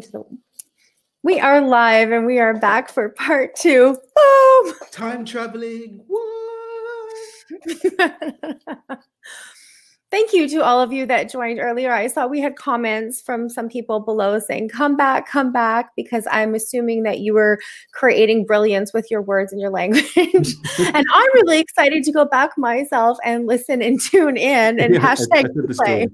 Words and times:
streaming 0.00 0.02
to 0.02 0.10
the. 0.12 0.38
We 1.22 1.40
are 1.40 1.60
live 1.60 2.12
and 2.12 2.24
we 2.24 2.38
are 2.38 2.54
back 2.54 2.88
for 2.88 3.08
part 3.10 3.56
two. 3.56 3.98
Boom! 4.14 4.74
Time 4.92 5.24
traveling. 5.24 6.04
Thank 10.12 10.32
you 10.32 10.48
to 10.50 10.62
all 10.62 10.80
of 10.80 10.92
you 10.92 11.04
that 11.06 11.28
joined 11.28 11.58
earlier. 11.58 11.92
I 11.92 12.06
saw 12.06 12.28
we 12.28 12.40
had 12.40 12.54
comments 12.54 13.20
from 13.20 13.48
some 13.50 13.68
people 13.68 13.98
below 13.98 14.38
saying, 14.38 14.68
come 14.68 14.96
back, 14.96 15.28
come 15.28 15.52
back, 15.52 15.90
because 15.96 16.28
I'm 16.30 16.54
assuming 16.54 17.02
that 17.02 17.18
you 17.18 17.34
were 17.34 17.58
creating 17.92 18.46
brilliance 18.46 18.92
with 18.92 19.10
your 19.10 19.20
words 19.20 19.50
and 19.52 19.60
your 19.60 19.70
language. 19.70 20.06
and 20.16 21.06
I'm 21.12 21.30
really 21.34 21.58
excited 21.58 22.04
to 22.04 22.12
go 22.12 22.24
back 22.24 22.56
myself 22.56 23.18
and 23.24 23.46
listen 23.46 23.82
and 23.82 24.00
tune 24.00 24.36
in 24.36 24.78
and 24.78 24.94
yeah, 24.94 25.00
hashtag 25.00 25.46
replay. 25.56 26.08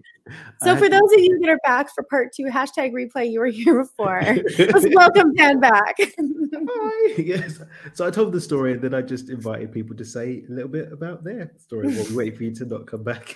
So 0.62 0.76
for 0.76 0.88
those 0.88 1.12
of 1.12 1.18
you 1.18 1.38
that 1.40 1.48
are 1.48 1.58
back 1.64 1.92
for 1.94 2.04
part 2.04 2.32
two, 2.32 2.44
hashtag 2.44 2.92
replay, 2.92 3.30
you 3.30 3.40
were 3.40 3.46
here 3.46 3.82
before. 3.82 4.22
Let's 4.58 4.86
welcome 4.94 5.34
Dan 5.34 5.60
back. 5.60 5.96
Hi. 5.98 7.14
Yes. 7.22 7.60
So 7.94 8.06
I 8.06 8.10
told 8.10 8.32
the 8.32 8.40
story 8.40 8.72
and 8.72 8.82
then 8.82 8.94
I 8.94 9.02
just 9.02 9.28
invited 9.28 9.72
people 9.72 9.96
to 9.96 10.04
say 10.04 10.44
a 10.48 10.52
little 10.52 10.68
bit 10.68 10.92
about 10.92 11.24
their 11.24 11.52
story 11.58 11.88
while 11.88 12.06
we 12.08 12.14
wait 12.14 12.36
for 12.36 12.44
you 12.44 12.54
to 12.54 12.64
not 12.64 12.86
come 12.86 13.02
back. 13.02 13.34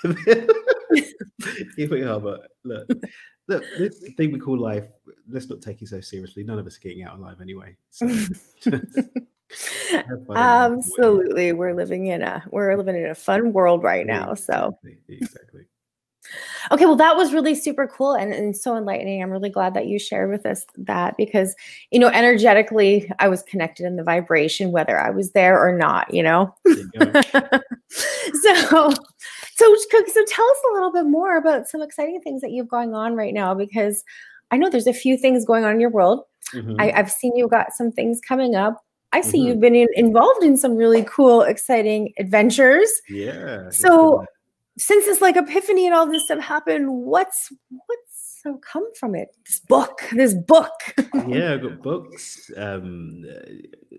Here 1.77 1.89
we 1.91 2.03
are, 2.03 2.21
but 2.21 2.49
look, 2.65 2.89
look, 3.49 3.65
this 3.79 4.05
thing 4.17 4.33
we 4.33 4.39
call 4.39 4.59
life, 4.59 4.85
let's 5.29 5.49
not 5.49 5.63
take 5.63 5.83
it 5.83 5.89
so 5.89 6.01
seriously. 6.01 6.45
None 6.45 6.59
of 6.59 6.67
us 6.67 6.77
are 6.77 6.81
getting 6.81 7.05
out 7.05 7.19
alive 7.19 7.41
anyway. 7.41 7.77
So 7.91 8.09
Absolutely. 10.35 11.53
We're 11.53 11.75
living 11.75 12.07
in 12.07 12.23
a 12.23 12.45
we're 12.51 12.77
living 12.77 12.97
in 12.97 13.07
a 13.07 13.15
fun 13.15 13.53
world 13.53 13.83
right 13.83 14.07
now. 14.07 14.35
So 14.35 14.79
exactly. 15.09 15.67
Okay, 16.73 16.87
well, 16.87 16.97
that 16.97 17.17
was 17.17 17.33
really 17.33 17.55
super 17.55 17.87
cool 17.87 18.15
and, 18.15 18.33
and 18.33 18.57
so 18.57 18.77
enlightening. 18.77 19.23
I'm 19.23 19.31
really 19.31 19.51
glad 19.51 19.75
that 19.75 19.87
you 19.87 19.99
shared 19.99 20.31
with 20.31 20.47
us 20.47 20.67
that 20.77 21.17
because, 21.17 21.55
you 21.91 21.99
know, 21.99 22.09
energetically, 22.09 23.11
I 23.19 23.29
was 23.29 23.43
connected 23.43 23.87
in 23.87 23.97
the 23.97 24.03
vibration, 24.03 24.73
whether 24.73 24.99
I 24.99 25.11
was 25.11 25.33
there 25.33 25.59
or 25.59 25.77
not, 25.77 26.13
you 26.13 26.23
know? 26.23 26.55
You 26.65 26.89
so, 27.89 28.91
so, 29.57 29.77
so 29.77 30.25
tell 30.27 30.51
us 30.51 30.59
a 30.71 30.75
little 30.75 30.93
bit 30.93 31.07
more 31.07 31.37
about 31.37 31.69
some 31.69 31.83
exciting 31.83 32.21
things 32.21 32.41
that 32.43 32.51
you 32.51 32.63
have 32.63 32.69
going 32.69 32.95
on 32.95 33.15
right 33.15 33.35
now 33.35 33.55
because 33.55 34.03
I 34.51 34.57
know 34.57 34.71
there's 34.71 34.87
a 34.87 34.93
few 34.93 35.17
things 35.17 35.45
going 35.45 35.65
on 35.65 35.73
in 35.73 35.81
your 35.81 35.91
world. 35.91 36.25
Mm-hmm. 36.55 36.77
I, 36.79 36.93
have 36.93 37.11
seen 37.11 37.37
you 37.37 37.49
got 37.49 37.73
some 37.73 37.91
things 37.91 38.21
coming 38.27 38.55
up. 38.55 38.83
I 39.13 39.21
see 39.21 39.39
mm-hmm. 39.39 39.47
you've 39.49 39.61
been 39.61 39.75
in, 39.75 39.89
involved 39.95 40.45
in 40.45 40.57
some 40.57 40.77
really 40.77 41.05
cool, 41.05 41.43
exciting 41.43 42.13
adventures. 42.19 42.91
Yeah. 43.09 43.71
So, 43.71 44.25
since 44.79 45.07
this 45.07 45.21
like 45.21 45.37
epiphany 45.37 45.87
and 45.87 45.95
all 45.95 46.07
this 46.07 46.25
stuff 46.25 46.41
happened, 46.41 46.87
what's 46.91 47.53
what's 47.71 48.41
so 48.43 48.59
come 48.59 48.89
from 48.95 49.15
it? 49.15 49.29
This 49.47 49.61
book, 49.61 50.03
this 50.13 50.35
book. 50.35 50.79
yeah, 51.27 51.55
I've 51.55 51.63
got 51.63 51.83
books. 51.83 52.51
Um, 52.57 53.25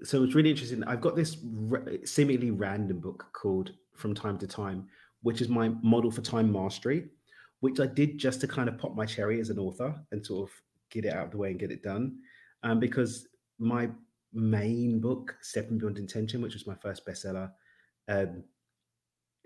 so 0.03 0.23
it's 0.23 0.36
really 0.36 0.52
interesting. 0.52 0.83
I've 0.86 1.02
got 1.02 1.16
this 1.16 1.38
seemingly 2.05 2.52
random 2.52 3.00
book 3.00 3.25
called 3.33 3.72
From 3.95 4.14
Time 4.14 4.38
to 4.38 4.48
Time, 4.48 4.88
which 5.22 5.42
is 5.42 5.50
my 5.50 5.70
model 5.81 6.11
for 6.11 6.22
time 6.22 6.52
mastery, 6.52 7.09
which 7.59 7.80
I 7.80 7.88
did 7.88 8.17
just 8.17 8.39
to 8.42 8.48
kind 8.48 8.70
of 8.70 8.78
pop 8.78 8.95
my 8.95 9.05
cherry 9.05 9.42
as 9.42 9.50
an 9.50 9.59
author 9.59 9.94
and 10.11 10.25
sort 10.25 10.50
of 10.50 10.55
get 10.92 11.05
it 11.05 11.14
out 11.14 11.25
of 11.25 11.31
the 11.31 11.38
way 11.38 11.50
and 11.50 11.59
get 11.59 11.72
it 11.72 11.83
done. 11.83 12.17
Um, 12.64 12.80
because 12.80 13.28
my 13.59 13.89
main 14.33 15.02
book, 15.02 15.36
Stepping 15.42 15.78
Beyond 15.78 15.98
Intention, 15.98 16.42
which 16.42 16.53
was 16.53 16.67
my 16.67 16.75
first 16.75 17.05
bestseller, 17.05 17.52
um, 18.08 18.43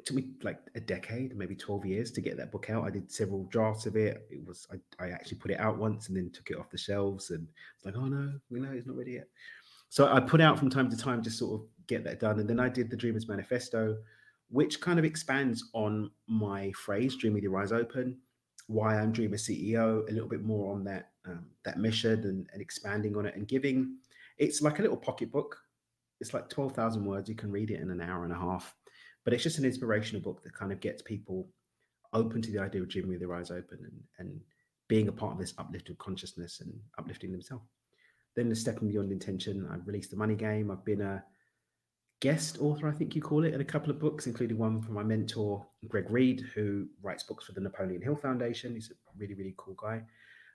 it 0.02 0.06
took 0.08 0.16
me 0.16 0.32
like 0.42 0.60
a 0.74 0.80
decade, 0.80 1.38
maybe 1.38 1.56
12 1.56 1.86
years 1.86 2.12
to 2.12 2.22
get 2.22 2.36
that 2.36 2.52
book 2.52 2.72
out. 2.72 2.86
I 2.86 2.90
did 2.90 3.12
several 3.12 3.44
drafts 3.46 3.86
of 3.86 3.96
it. 3.96 4.26
It 4.32 4.44
was 4.48 4.68
I, 4.72 5.04
I 5.04 5.10
actually 5.12 5.38
put 5.38 5.52
it 5.52 5.60
out 5.60 5.78
once 5.78 6.08
and 6.08 6.18
then 6.18 6.32
took 6.32 6.50
it 6.50 6.58
off 6.58 6.72
the 6.72 6.78
shelves 6.78 7.30
and 7.30 7.48
it's 7.76 7.86
like, 7.86 7.96
oh 7.96 8.08
no, 8.08 8.34
we 8.50 8.60
know 8.60 8.72
it's 8.72 8.88
not 8.88 8.98
ready 8.98 9.14
yet. 9.14 9.28
So 9.90 10.12
I 10.12 10.20
put 10.20 10.42
out 10.42 10.58
from 10.58 10.72
time 10.72 10.90
to 10.90 10.98
time 10.98 11.22
just 11.22 11.38
sort 11.38 11.62
of 11.62 11.68
get 11.86 12.04
that 12.06 12.20
done. 12.20 12.40
And 12.40 12.50
then 12.50 12.60
I 12.60 12.68
did 12.68 12.90
the 12.90 12.98
Dreamers 12.98 13.28
Manifesto, 13.28 13.98
which 14.50 14.82
kind 14.82 14.98
of 14.98 15.06
expands 15.06 15.70
on 15.74 16.10
my 16.28 16.72
phrase, 16.72 17.16
Dream 17.16 17.34
with 17.34 17.44
Your 17.44 17.62
Eyes 17.62 17.72
Open, 17.72 18.18
why 18.66 18.98
I'm 18.98 19.12
Dreamer 19.12 19.38
CEO, 19.38 20.10
a 20.10 20.12
little 20.12 20.30
bit 20.30 20.44
more 20.44 20.74
on 20.74 20.84
that 20.86 21.10
um, 21.28 21.46
that 21.64 21.78
mission 21.78 22.24
and, 22.24 22.48
and 22.54 22.62
expanding 22.62 23.16
on 23.16 23.28
it 23.28 23.36
and 23.36 23.48
giving. 23.48 23.98
It's 24.40 24.64
like 24.64 24.80
a 24.80 24.82
little 24.82 24.98
pocketbook. 24.98 25.60
It's 26.20 26.34
like 26.34 26.50
12,000 26.50 27.06
words. 27.06 27.30
You 27.30 27.36
can 27.36 27.52
read 27.52 27.70
it 27.70 27.82
in 27.82 27.92
an 27.92 28.02
hour 28.02 28.24
and 28.24 28.34
a 28.34 28.38
half 28.38 28.76
but 29.24 29.34
it's 29.34 29.44
just 29.44 29.60
an 29.60 29.66
inspirational 29.66 30.22
book 30.22 30.44
that 30.44 30.54
kind 30.54 30.72
of 30.72 30.80
gets 30.80 31.02
people 31.02 31.48
open 32.14 32.42
to 32.42 32.52
the 32.52 32.60
idea 32.60 32.82
of 32.82 32.90
dreaming 32.90 33.12
with 33.12 33.20
their 33.20 33.34
eyes 33.34 33.52
open 33.52 33.80
and, 33.84 34.02
and 34.20 34.40
being 34.88 35.08
a 35.08 35.12
part 35.12 35.34
of 35.34 35.40
this 35.40 35.54
uplifted 35.58 35.98
consciousness 35.98 36.60
and 36.60 36.74
uplifting 37.00 37.32
themselves. 37.32 37.66
Then 38.36 38.50
the 38.50 38.56
stepping 38.56 38.90
beyond 38.90 39.12
intention, 39.12 39.68
I've 39.72 39.88
released 39.88 40.12
the 40.12 40.18
money 40.18 40.36
game. 40.36 40.72
I've 40.72 40.86
been 40.86 41.02
a 41.02 41.24
guest 42.22 42.58
author, 42.60 42.88
I 42.88 42.92
think 42.92 43.16
you 43.16 43.22
call 43.22 43.44
it, 43.44 43.54
in 43.54 43.62
a 43.62 43.66
couple 43.66 43.90
of 43.90 44.00
books, 44.00 44.28
including 44.28 44.58
one 44.58 44.82
from 44.82 44.94
my 44.94 45.04
mentor, 45.04 45.66
Greg 45.88 46.10
Reid, 46.10 46.42
who 46.54 46.88
writes 47.02 47.24
books 47.24 47.46
for 47.46 47.54
the 47.54 47.62
Napoleon 47.62 48.02
Hill 48.02 48.16
Foundation. 48.16 48.74
He's 48.74 48.92
a 48.92 48.96
really, 49.18 49.34
really 49.34 49.56
cool 49.58 49.76
guy. 49.76 50.02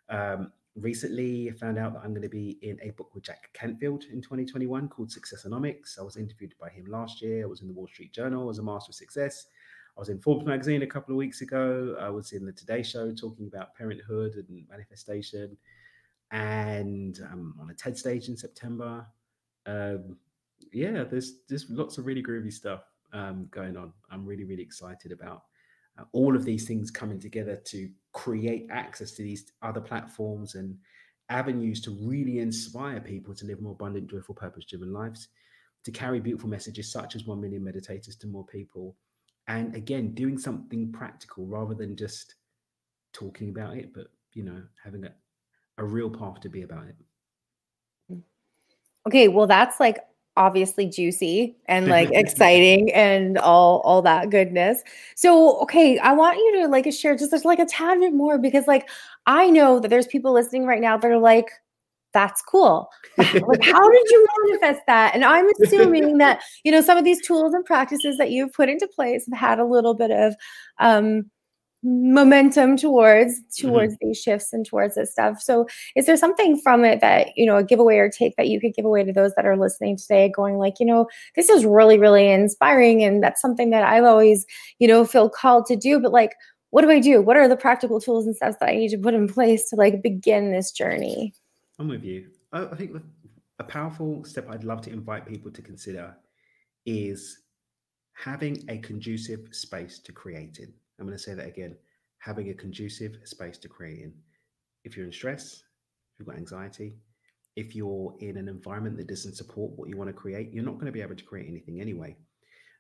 Um, 0.09 0.53
recently, 0.77 1.51
found 1.53 1.79
out 1.79 1.95
that 1.95 2.03
I'm 2.05 2.11
going 2.11 2.23
to 2.23 2.29
be 2.29 2.59
in 2.63 2.79
a 2.83 2.91
book 2.91 3.15
with 3.15 3.25
Jack 3.25 3.51
Canfield 3.55 4.05
in 4.13 4.21
2021 4.21 4.89
called 4.89 5.11
Successonomics. 5.11 5.99
I 5.99 6.03
was 6.03 6.17
interviewed 6.17 6.55
by 6.61 6.69
him 6.69 6.87
last 6.87 7.23
year. 7.23 7.45
I 7.45 7.47
was 7.47 7.63
in 7.63 7.69
the 7.69 7.73
Wall 7.73 7.87
Street 7.87 8.13
Journal 8.13 8.51
as 8.51 8.59
a 8.59 8.63
Master 8.63 8.91
of 8.91 8.95
Success. 8.95 9.47
I 9.97 10.01
was 10.01 10.11
in 10.11 10.19
Forbes 10.19 10.45
magazine 10.45 10.83
a 10.83 10.87
couple 10.87 11.15
of 11.15 11.17
weeks 11.17 11.41
ago. 11.41 11.97
I 11.99 12.11
was 12.11 12.33
in 12.33 12.45
the 12.45 12.53
Today 12.53 12.83
Show 12.83 13.15
talking 13.15 13.47
about 13.47 13.75
parenthood 13.75 14.35
and 14.35 14.69
manifestation, 14.69 15.57
and 16.31 17.19
I'm 17.33 17.55
on 17.61 17.71
a 17.71 17.75
TED 17.75 17.97
stage 17.97 18.29
in 18.29 18.37
September. 18.37 19.07
Um, 19.65 20.19
yeah, 20.73 21.05
there's 21.05 21.39
just 21.49 21.71
lots 21.71 21.97
of 21.97 22.05
really 22.05 22.23
groovy 22.23 22.53
stuff 22.53 22.83
um, 23.15 23.49
going 23.51 23.77
on. 23.79 23.95
I'm 24.11 24.27
really 24.27 24.45
really 24.45 24.63
excited 24.63 25.13
about 25.13 25.45
all 26.13 26.37
of 26.37 26.45
these 26.45 26.67
things 26.67 26.91
coming 26.91 27.21
together 27.21 27.61
to 27.67 27.89
create 28.13 28.67
access 28.71 29.13
to 29.13 29.23
these 29.23 29.53
other 29.63 29.81
platforms 29.81 30.55
and 30.55 30.77
avenues 31.29 31.81
to 31.83 31.91
really 32.03 32.39
inspire 32.39 33.01
people 33.01 33.35
to 33.35 33.47
live 33.47 33.61
more 33.61 33.73
abundant, 33.73 34.11
joyful, 34.11 34.35
purpose 34.35 34.65
driven 34.65 34.93
lives, 34.93 35.29
to 35.85 35.91
carry 35.91 36.21
beautiful 36.21 36.49
messages 36.49 36.91
such 36.91 37.17
as 37.17 37.25
1 37.27 37.41
million 37.41 37.63
meditators 37.63 38.19
to 38.19 38.27
more 38.27 38.47
people. 38.47 38.97
And 39.49 39.75
again, 39.75 40.15
doing 40.15 40.39
something 40.39 40.93
practical 40.93 41.47
rather 41.47 41.75
than 41.75 41.97
just 41.97 42.35
talking 43.13 43.49
about 43.49 43.77
it, 43.77 43.93
but, 43.95 44.09
you 44.33 44.43
know, 44.43 44.63
having 44.83 45.05
a, 45.05 45.13
a 45.79 45.85
real 45.85 46.11
path 46.11 46.41
to 46.41 46.49
be 46.49 46.63
about 46.63 46.89
it. 46.89 46.97
Hmm. 48.09 48.19
Okay, 49.07 49.29
well, 49.29 49.47
that's 49.47 49.79
like 49.79 49.99
obviously 50.37 50.87
juicy 50.87 51.57
and 51.67 51.87
like 51.97 52.11
exciting 52.13 52.93
and 52.93 53.39
all 53.39 53.81
all 53.81 54.03
that 54.03 54.31
goodness. 54.31 54.83
So, 55.15 55.59
okay, 55.63 55.99
I 55.99 56.13
want 56.13 56.39
you 56.39 56.63
to 56.63 56.69
like 56.69 56.91
share 56.93 57.17
just 57.17 57.45
like 57.45 57.59
a 57.59 57.67
tad 57.67 57.99
bit 57.99 58.15
more 58.15 58.39
because 58.39 58.67
like 58.67 58.89
I 59.27 59.51
know 59.51 59.81
that 59.81 59.89
there's 59.89 60.07
people 60.07 60.33
listening 60.33 60.67
right 60.67 60.81
now 60.81 60.97
that 60.97 61.11
are 61.11 61.19
like 61.19 61.51
that's 62.13 62.41
cool. 62.41 62.89
like 63.19 63.63
how 63.63 63.91
did 63.91 64.11
you 64.11 64.27
manifest 64.47 64.81
that? 64.87 65.15
And 65.15 65.23
I'm 65.23 65.47
assuming 65.63 66.17
that, 66.17 66.41
you 66.65 66.73
know, 66.73 66.81
some 66.81 66.97
of 66.97 67.05
these 67.05 67.21
tools 67.27 67.53
and 67.53 67.65
practices 67.65 68.17
that 68.17 68.31
you've 68.31 68.55
put 68.55 68.71
into 68.71 68.89
place 68.89 69.27
have 69.31 69.39
had 69.39 69.59
a 69.59 69.65
little 69.65 69.93
bit 69.93 70.11
of 70.11 70.35
um 70.79 71.31
momentum 71.83 72.77
towards 72.77 73.41
towards 73.57 73.95
mm-hmm. 73.95 74.09
these 74.09 74.21
shifts 74.21 74.53
and 74.53 74.67
towards 74.67 74.95
this 74.95 75.13
stuff. 75.13 75.41
So 75.41 75.67
is 75.95 76.07
there 76.07 76.17
something 76.17 76.61
from 76.61 76.85
it 76.85 77.01
that 77.01 77.29
you 77.37 77.47
know 77.47 77.59
a 77.59 77.65
giveaway 77.65 77.97
or 77.99 78.09
take 78.09 78.37
that 78.37 78.49
you 78.49 78.61
could 78.61 78.75
give 78.75 78.85
away 78.85 79.05
to 79.05 79.13
those 79.13 79.35
that 79.37 79.47
are 79.47 79.57
listening 79.57 79.97
today 79.97 80.29
going 80.35 80.57
like 80.57 80.75
you 80.81 80.87
know 80.87 81.07
this 81.37 81.49
is 81.49 81.65
really 81.65 81.99
really 81.99 82.29
inspiring 82.29 83.05
and 83.05 83.23
that's 83.23 83.41
something 83.41 83.71
that 83.71 83.85
i've 83.85 84.05
always 84.05 84.47
you 84.79 84.89
know 84.89 85.05
feel 85.05 85.29
called 85.29 85.67
to 85.67 85.77
do 85.77 86.01
but 86.01 86.13
like 86.13 86.33
what 86.71 86.83
do 86.83 86.91
i 86.91 86.99
do? 86.99 87.23
What 87.23 87.37
are 87.37 87.49
the 87.49 87.57
practical 87.57 88.01
tools 88.01 88.27
and 88.27 88.37
steps 88.37 88.57
that 88.61 88.69
i 88.69 88.77
need 88.77 88.91
to 88.91 88.99
put 88.99 89.15
in 89.15 89.29
place 89.29 89.71
to 89.71 89.77
like 89.77 90.03
begin 90.03 90.53
this 90.53 90.73
journey? 90.73 91.33
I'm 91.79 91.89
with 91.89 92.05
you. 92.05 92.29
I, 92.53 92.65
think 92.75 92.97
a 93.59 93.65
powerful 93.65 94.25
step 94.25 94.49
i'd 94.51 94.65
love 94.65 94.81
to 94.83 94.91
invite 94.91 95.27
people 95.27 95.51
to 95.51 95.63
consider 95.63 96.15
is 96.85 97.41
having 98.13 98.65
a 98.69 98.79
conducive 98.79 99.49
space 99.53 99.99
to 99.99 100.13
create 100.13 100.59
in 100.59 100.73
I'm 100.99 101.07
going 101.07 101.17
to 101.17 101.23
say 101.23 101.35
that 101.35 101.47
again 101.47 101.77
having 102.19 102.51
a 102.51 102.55
conducive 102.55 103.19
space 103.25 103.59
to 103.59 103.69
create 103.69 104.01
in. 104.01 104.13
If 104.85 104.97
you're 104.97 105.07
in 105.07 105.13
stress, 105.13 105.55
if 105.55 106.19
you've 106.19 106.29
got 106.29 106.37
anxiety, 106.37 106.97
if 107.57 107.75
you're 107.75 108.15
in 108.21 108.37
an 108.37 108.49
environment 108.49 108.97
that 108.99 109.07
doesn't 109.07 109.35
support 109.35 109.73
what 109.77 109.89
you 109.89 109.97
want 109.97 110.09
to 110.09 110.15
create, 110.15 110.53
you're 110.53 110.65
not 110.65 110.75
going 110.75 110.87
to 110.87 110.93
be 110.93 111.03
able 111.03 111.15
to 111.15 111.25
create 111.25 111.49
anything 111.49 111.81
anyway. 111.81 112.17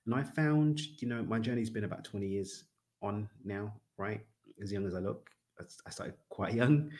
And 0.04 0.14
I 0.14 0.22
found, 0.22 0.80
you 1.00 1.08
know, 1.08 1.22
my 1.22 1.38
journey's 1.38 1.70
been 1.70 1.84
about 1.84 2.04
20 2.04 2.26
years 2.26 2.64
on 3.02 3.28
now, 3.44 3.72
right? 3.98 4.20
As 4.62 4.72
young 4.72 4.86
as 4.86 4.94
I 4.94 4.98
look, 4.98 5.30
I 5.86 5.90
started 5.90 6.14
quite 6.28 6.54
young. 6.62 6.90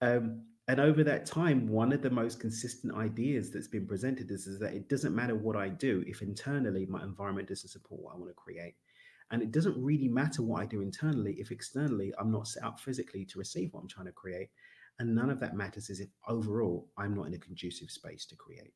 Um, 0.00 0.42
and 0.68 0.78
over 0.78 1.02
that 1.04 1.26
time, 1.26 1.68
one 1.68 1.92
of 1.92 2.02
the 2.02 2.10
most 2.10 2.38
consistent 2.38 2.94
ideas 2.94 3.50
that's 3.50 3.66
been 3.66 3.86
presented 3.86 4.30
is, 4.30 4.46
is 4.46 4.60
that 4.60 4.74
it 4.74 4.88
doesn't 4.88 5.14
matter 5.14 5.34
what 5.34 5.56
I 5.56 5.68
do 5.68 6.04
if 6.06 6.22
internally 6.22 6.86
my 6.86 7.02
environment 7.02 7.48
doesn't 7.48 7.68
support 7.68 8.00
what 8.00 8.14
I 8.14 8.18
want 8.18 8.30
to 8.30 8.34
create. 8.34 8.74
And 9.32 9.42
it 9.42 9.50
doesn't 9.50 9.82
really 9.82 10.08
matter 10.08 10.42
what 10.42 10.60
I 10.60 10.66
do 10.66 10.82
internally 10.82 11.32
if 11.38 11.50
externally 11.50 12.12
I'm 12.18 12.30
not 12.30 12.46
set 12.46 12.64
up 12.64 12.78
physically 12.78 13.24
to 13.24 13.38
receive 13.38 13.72
what 13.72 13.80
I'm 13.80 13.88
trying 13.88 14.06
to 14.06 14.12
create. 14.12 14.50
And 14.98 15.14
none 15.14 15.30
of 15.30 15.40
that 15.40 15.56
matters 15.56 15.88
is 15.88 16.00
if 16.00 16.08
overall 16.28 16.90
I'm 16.98 17.14
not 17.14 17.26
in 17.26 17.34
a 17.34 17.38
conducive 17.38 17.90
space 17.90 18.26
to 18.26 18.36
create. 18.36 18.74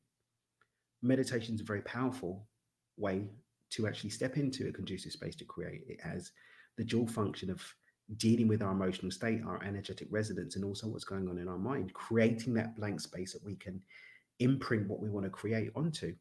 Meditation 1.03 1.53
is 1.53 1.61
a 1.61 1.63
very 1.63 1.81
powerful 1.83 2.47
way 2.97 3.29
to 3.69 3.87
actually 3.87 4.09
step 4.09 4.35
into 4.35 4.67
a 4.67 4.71
conducive 4.71 5.11
space 5.11 5.35
to 5.35 5.45
create. 5.45 5.83
It 5.87 6.01
has 6.01 6.31
the 6.75 6.83
dual 6.83 7.07
function 7.07 7.51
of 7.51 7.61
dealing 8.15 8.47
with 8.47 8.63
our 8.63 8.71
emotional 8.71 9.11
state, 9.11 9.41
our 9.45 9.61
energetic 9.63 10.07
resonance, 10.09 10.55
and 10.55 10.65
also 10.65 10.87
what's 10.87 11.03
going 11.03 11.27
on 11.29 11.37
in 11.37 11.47
our 11.47 11.57
mind, 11.57 11.93
creating 11.93 12.53
that 12.55 12.75
blank 12.75 12.99
space 12.99 13.33
that 13.33 13.43
we 13.43 13.55
can 13.55 13.81
imprint 14.39 14.87
what 14.87 15.01
we 15.01 15.09
want 15.09 15.25
to 15.25 15.29
create 15.29 15.71
onto. 15.75 16.15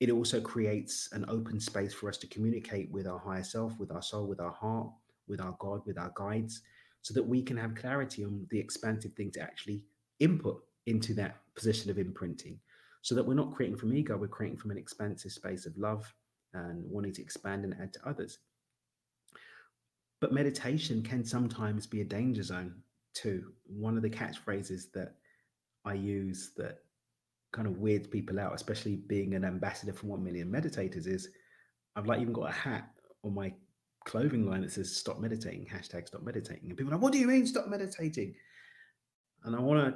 It 0.00 0.10
also 0.10 0.40
creates 0.40 1.10
an 1.12 1.26
open 1.28 1.60
space 1.60 1.92
for 1.92 2.08
us 2.08 2.16
to 2.18 2.26
communicate 2.26 2.90
with 2.90 3.06
our 3.06 3.18
higher 3.18 3.44
self, 3.44 3.78
with 3.78 3.92
our 3.92 4.02
soul, 4.02 4.26
with 4.26 4.40
our 4.40 4.50
heart, 4.50 4.88
with 5.28 5.40
our 5.40 5.54
God, 5.58 5.82
with 5.84 5.98
our 5.98 6.12
guides, 6.16 6.62
so 7.02 7.12
that 7.14 7.22
we 7.26 7.42
can 7.42 7.56
have 7.56 7.74
clarity 7.74 8.24
on 8.24 8.46
the 8.50 8.58
expansive 8.58 9.12
thing 9.12 9.30
to 9.32 9.42
actually 9.42 9.84
input 10.18 10.62
into 10.86 11.12
that 11.14 11.36
position 11.54 11.90
of 11.90 11.98
imprinting. 11.98 12.58
So 13.02 13.14
that 13.14 13.26
we're 13.26 13.34
not 13.34 13.54
creating 13.54 13.76
from 13.76 13.94
ego, 13.94 14.16
we're 14.16 14.28
creating 14.28 14.58
from 14.58 14.70
an 14.70 14.78
expansive 14.78 15.32
space 15.32 15.66
of 15.66 15.76
love 15.76 16.12
and 16.52 16.82
wanting 16.90 17.12
to 17.14 17.22
expand 17.22 17.64
and 17.64 17.74
add 17.80 17.92
to 17.94 18.08
others. 18.08 18.38
But 20.20 20.32
meditation 20.32 21.02
can 21.02 21.24
sometimes 21.24 21.86
be 21.86 22.00
a 22.00 22.04
danger 22.04 22.42
zone 22.42 22.74
too. 23.14 23.52
One 23.64 23.96
of 23.96 24.02
the 24.02 24.10
catchphrases 24.10 24.92
that 24.92 25.14
I 25.84 25.94
use 25.94 26.50
that 26.56 26.80
kind 27.52 27.66
of 27.66 27.78
weirds 27.78 28.06
people 28.06 28.38
out, 28.38 28.54
especially 28.54 28.96
being 28.96 29.34
an 29.34 29.44
ambassador 29.44 29.92
for 29.92 30.06
1 30.06 30.22
million 30.22 30.50
meditators, 30.50 31.06
is 31.06 31.28
I've 31.96 32.06
like 32.06 32.20
even 32.20 32.32
got 32.32 32.50
a 32.50 32.52
hat 32.52 32.90
on 33.24 33.34
my 33.34 33.52
clothing 34.04 34.48
line 34.48 34.62
that 34.62 34.72
says 34.72 34.94
stop 34.94 35.18
meditating, 35.20 35.66
hashtag 35.66 36.06
stop 36.06 36.22
meditating. 36.22 36.68
And 36.68 36.76
people 36.76 36.92
are 36.92 36.96
like, 36.96 37.02
what 37.02 37.12
do 37.12 37.18
you 37.18 37.26
mean 37.26 37.46
stop 37.46 37.68
meditating? 37.68 38.34
And 39.44 39.56
I 39.56 39.60
want 39.60 39.94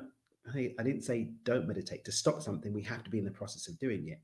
to, 0.52 0.74
I 0.78 0.82
didn't 0.82 1.02
say 1.02 1.30
don't 1.44 1.66
meditate. 1.66 2.04
To 2.04 2.12
stop 2.12 2.42
something, 2.42 2.72
we 2.72 2.82
have 2.82 3.04
to 3.04 3.10
be 3.10 3.18
in 3.18 3.24
the 3.24 3.30
process 3.30 3.68
of 3.68 3.78
doing 3.78 4.08
it. 4.08 4.20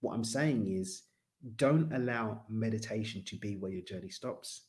What 0.00 0.14
I'm 0.14 0.24
saying 0.24 0.66
is 0.68 1.02
don't 1.56 1.92
allow 1.92 2.42
meditation 2.48 3.22
to 3.24 3.36
be 3.36 3.56
where 3.56 3.72
your 3.72 3.82
journey 3.82 4.10
stops 4.10 4.62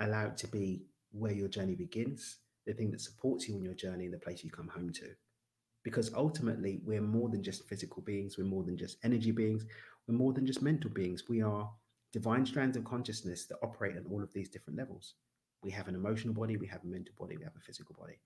allow 0.00 0.26
it 0.26 0.36
to 0.38 0.48
be 0.48 0.84
where 1.12 1.32
your 1.32 1.48
journey 1.48 1.74
begins, 1.74 2.38
the 2.66 2.72
thing 2.72 2.90
that 2.90 3.00
supports 3.00 3.48
you 3.48 3.54
on 3.54 3.62
your 3.62 3.74
journey, 3.74 4.06
and 4.06 4.14
the 4.14 4.18
place 4.18 4.42
you 4.42 4.50
come 4.50 4.68
home 4.68 4.92
to. 4.92 5.06
Because 5.84 6.12
ultimately, 6.14 6.80
we're 6.84 7.02
more 7.02 7.28
than 7.28 7.42
just 7.42 7.68
physical 7.68 8.02
beings, 8.02 8.36
we're 8.36 8.44
more 8.44 8.64
than 8.64 8.76
just 8.76 8.96
energy 9.04 9.30
beings, 9.30 9.64
we're 10.08 10.16
more 10.16 10.32
than 10.32 10.46
just 10.46 10.62
mental 10.62 10.90
beings. 10.90 11.24
We 11.28 11.42
are 11.42 11.70
divine 12.12 12.46
strands 12.46 12.76
of 12.76 12.84
consciousness 12.84 13.46
that 13.46 13.58
operate 13.62 13.96
on 13.96 14.06
all 14.10 14.22
of 14.22 14.32
these 14.32 14.48
different 14.48 14.78
levels. 14.78 15.14
We 15.62 15.70
have 15.72 15.88
an 15.88 15.94
emotional 15.94 16.34
body, 16.34 16.56
we 16.56 16.66
have 16.68 16.82
a 16.84 16.86
mental 16.86 17.14
body, 17.18 17.36
we 17.36 17.44
have 17.44 17.56
a 17.56 17.64
physical 17.64 17.94
body. 17.98 18.20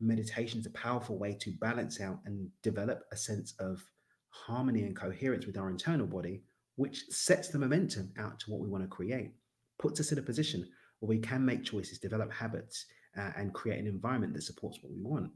Meditation 0.00 0.60
is 0.60 0.66
a 0.66 0.70
powerful 0.70 1.18
way 1.18 1.36
to 1.40 1.52
balance 1.52 2.00
out 2.00 2.20
and 2.26 2.48
develop 2.62 3.04
a 3.12 3.16
sense 3.16 3.54
of 3.58 3.82
harmony 4.30 4.82
and 4.82 4.96
coherence 4.96 5.46
with 5.46 5.56
our 5.56 5.70
internal 5.70 6.06
body, 6.06 6.42
which 6.76 7.04
sets 7.10 7.48
the 7.48 7.58
momentum 7.58 8.12
out 8.18 8.38
to 8.40 8.50
what 8.50 8.60
we 8.60 8.68
want 8.68 8.82
to 8.82 8.88
create, 8.88 9.32
puts 9.78 10.00
us 10.00 10.12
in 10.12 10.18
a 10.18 10.22
position 10.22 10.68
where 10.98 11.08
we 11.08 11.18
can 11.18 11.44
make 11.44 11.64
choices, 11.64 11.98
develop 11.98 12.32
habits, 12.32 12.86
uh, 13.16 13.30
and 13.36 13.54
create 13.54 13.78
an 13.78 13.86
environment 13.86 14.34
that 14.34 14.42
supports 14.42 14.78
what 14.82 14.92
we 14.92 15.00
want. 15.00 15.30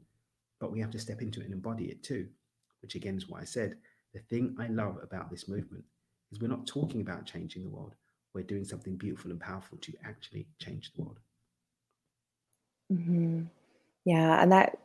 But 0.59 0.71
we 0.71 0.79
have 0.79 0.91
to 0.91 0.99
step 0.99 1.21
into 1.21 1.39
it 1.39 1.45
and 1.45 1.53
embody 1.53 1.85
it 1.85 2.03
too, 2.03 2.27
which 2.81 2.95
again 2.95 3.17
is 3.17 3.29
what 3.29 3.41
I 3.41 3.45
said. 3.45 3.75
The 4.13 4.19
thing 4.19 4.55
I 4.59 4.67
love 4.67 4.97
about 5.01 5.29
this 5.29 5.47
movement 5.47 5.83
is 6.31 6.39
we're 6.39 6.47
not 6.47 6.67
talking 6.67 7.01
about 7.01 7.25
changing 7.25 7.63
the 7.63 7.69
world. 7.69 7.95
We're 8.33 8.43
doing 8.43 8.65
something 8.65 8.95
beautiful 8.95 9.31
and 9.31 9.39
powerful 9.39 9.77
to 9.79 9.93
actually 10.03 10.47
change 10.59 10.91
the 10.93 11.01
world. 11.03 11.19
Mm-hmm. 12.91 13.43
Yeah, 14.05 14.41
and 14.41 14.51
that 14.51 14.77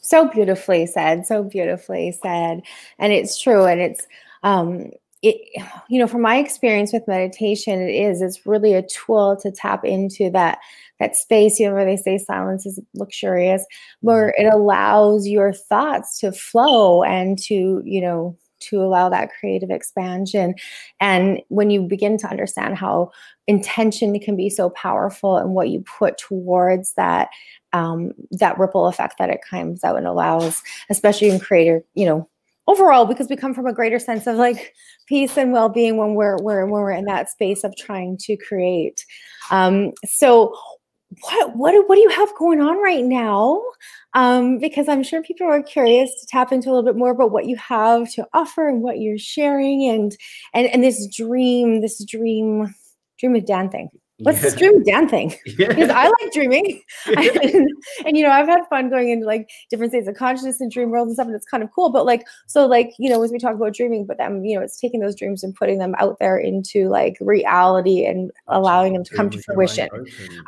so 0.00 0.28
beautifully 0.28 0.86
said, 0.86 1.26
so 1.26 1.42
beautifully 1.42 2.12
said, 2.22 2.62
and 2.98 3.12
it's 3.12 3.40
true, 3.40 3.64
and 3.66 3.80
it's 3.80 4.06
um, 4.42 4.90
it 5.22 5.36
you 5.88 5.98
know 5.98 6.06
from 6.06 6.22
my 6.22 6.36
experience 6.38 6.92
with 6.92 7.06
meditation 7.06 7.80
it 7.80 7.92
is 7.92 8.22
it's 8.22 8.46
really 8.46 8.72
a 8.72 8.86
tool 8.86 9.36
to 9.36 9.50
tap 9.50 9.84
into 9.84 10.30
that 10.30 10.58
that 10.98 11.14
space 11.14 11.58
you 11.58 11.68
know 11.68 11.74
where 11.74 11.84
they 11.84 11.96
say 11.96 12.16
silence 12.16 12.64
is 12.64 12.80
luxurious 12.94 13.64
where 14.00 14.28
mm-hmm. 14.28 14.46
it 14.46 14.52
allows 14.52 15.26
your 15.26 15.52
thoughts 15.52 16.18
to 16.18 16.32
flow 16.32 17.02
and 17.02 17.38
to 17.38 17.82
you 17.84 18.00
know 18.00 18.36
to 18.60 18.82
allow 18.82 19.08
that 19.08 19.30
creative 19.38 19.70
expansion 19.70 20.54
and 21.00 21.40
when 21.48 21.70
you 21.70 21.82
begin 21.82 22.16
to 22.16 22.28
understand 22.28 22.76
how 22.76 23.10
intention 23.46 24.18
can 24.20 24.36
be 24.36 24.50
so 24.50 24.70
powerful 24.70 25.36
and 25.36 25.54
what 25.54 25.70
you 25.70 25.82
put 25.98 26.16
towards 26.18 26.94
that 26.94 27.28
um, 27.72 28.12
that 28.32 28.58
ripple 28.58 28.86
effect 28.86 29.16
that 29.18 29.30
it 29.30 29.40
comes 29.48 29.84
out 29.84 29.96
and 29.96 30.06
allows 30.06 30.62
especially 30.88 31.28
in 31.28 31.40
creator 31.40 31.82
you 31.94 32.06
know 32.06 32.28
overall 32.70 33.06
because 33.06 33.28
we 33.28 33.36
come 33.36 33.54
from 33.54 33.66
a 33.66 33.72
greater 33.72 33.98
sense 33.98 34.26
of 34.26 34.36
like 34.36 34.74
peace 35.06 35.36
and 35.36 35.52
well-being 35.52 35.96
when 35.96 36.14
we're, 36.14 36.36
we're 36.38 36.64
when 36.66 36.82
we're 36.82 36.92
in 36.92 37.04
that 37.06 37.28
space 37.28 37.64
of 37.64 37.74
trying 37.76 38.16
to 38.18 38.36
create. 38.36 39.04
Um, 39.50 39.92
so 40.06 40.54
what 41.22 41.56
what 41.56 41.88
what 41.88 41.96
do 41.96 42.00
you 42.00 42.08
have 42.10 42.32
going 42.38 42.60
on 42.60 42.80
right 42.82 43.04
now? 43.04 43.60
Um, 44.14 44.58
because 44.58 44.88
i'm 44.88 45.04
sure 45.04 45.22
people 45.22 45.46
are 45.46 45.62
curious 45.62 46.10
to 46.20 46.26
tap 46.26 46.50
into 46.50 46.68
a 46.68 46.72
little 46.72 46.84
bit 46.84 46.96
more 46.96 47.10
about 47.10 47.30
what 47.30 47.46
you 47.46 47.56
have 47.56 48.10
to 48.12 48.26
offer 48.34 48.68
and 48.68 48.82
what 48.82 48.98
you're 48.98 49.18
sharing 49.18 49.88
and 49.88 50.16
and 50.52 50.66
and 50.66 50.82
this 50.82 51.06
dream 51.14 51.80
this 51.80 52.04
dream 52.04 52.74
dream 53.18 53.36
of 53.36 53.46
dan 53.46 53.70
Let's 54.20 54.38
yeah. 54.38 54.42
this 54.42 54.54
dream 54.54 54.82
Dan 54.82 55.08
thing? 55.08 55.34
Yeah. 55.58 55.68
Because 55.80 55.90
I 55.90 56.04
like 56.04 56.32
dreaming. 56.32 56.82
and, 57.06 57.68
and, 58.04 58.16
you 58.16 58.22
know, 58.22 58.30
I've 58.30 58.46
had 58.46 58.60
fun 58.68 58.90
going 58.90 59.10
into 59.10 59.26
like 59.26 59.48
different 59.68 59.92
states 59.92 60.08
of 60.08 60.14
consciousness 60.14 60.60
and 60.60 60.70
dream 60.70 60.90
world 60.90 61.06
and 61.08 61.14
stuff, 61.14 61.26
and 61.26 61.34
it's 61.34 61.46
kind 61.46 61.62
of 61.62 61.70
cool. 61.72 61.90
But 61.90 62.06
like, 62.06 62.26
so 62.46 62.66
like, 62.66 62.92
you 62.98 63.08
know, 63.08 63.22
as 63.22 63.30
we 63.30 63.38
talk 63.38 63.54
about 63.54 63.74
dreaming, 63.74 64.06
but 64.06 64.18
then, 64.18 64.44
you 64.44 64.56
know, 64.56 64.62
it's 64.62 64.78
taking 64.78 65.00
those 65.00 65.14
dreams 65.14 65.42
and 65.42 65.54
putting 65.54 65.78
them 65.78 65.94
out 65.98 66.18
there 66.18 66.36
into 66.38 66.88
like 66.88 67.16
reality 67.20 68.04
and 68.04 68.30
allowing 68.48 68.92
them 68.92 69.04
to 69.04 69.14
come 69.14 69.30
to 69.30 69.42
fruition. 69.42 69.88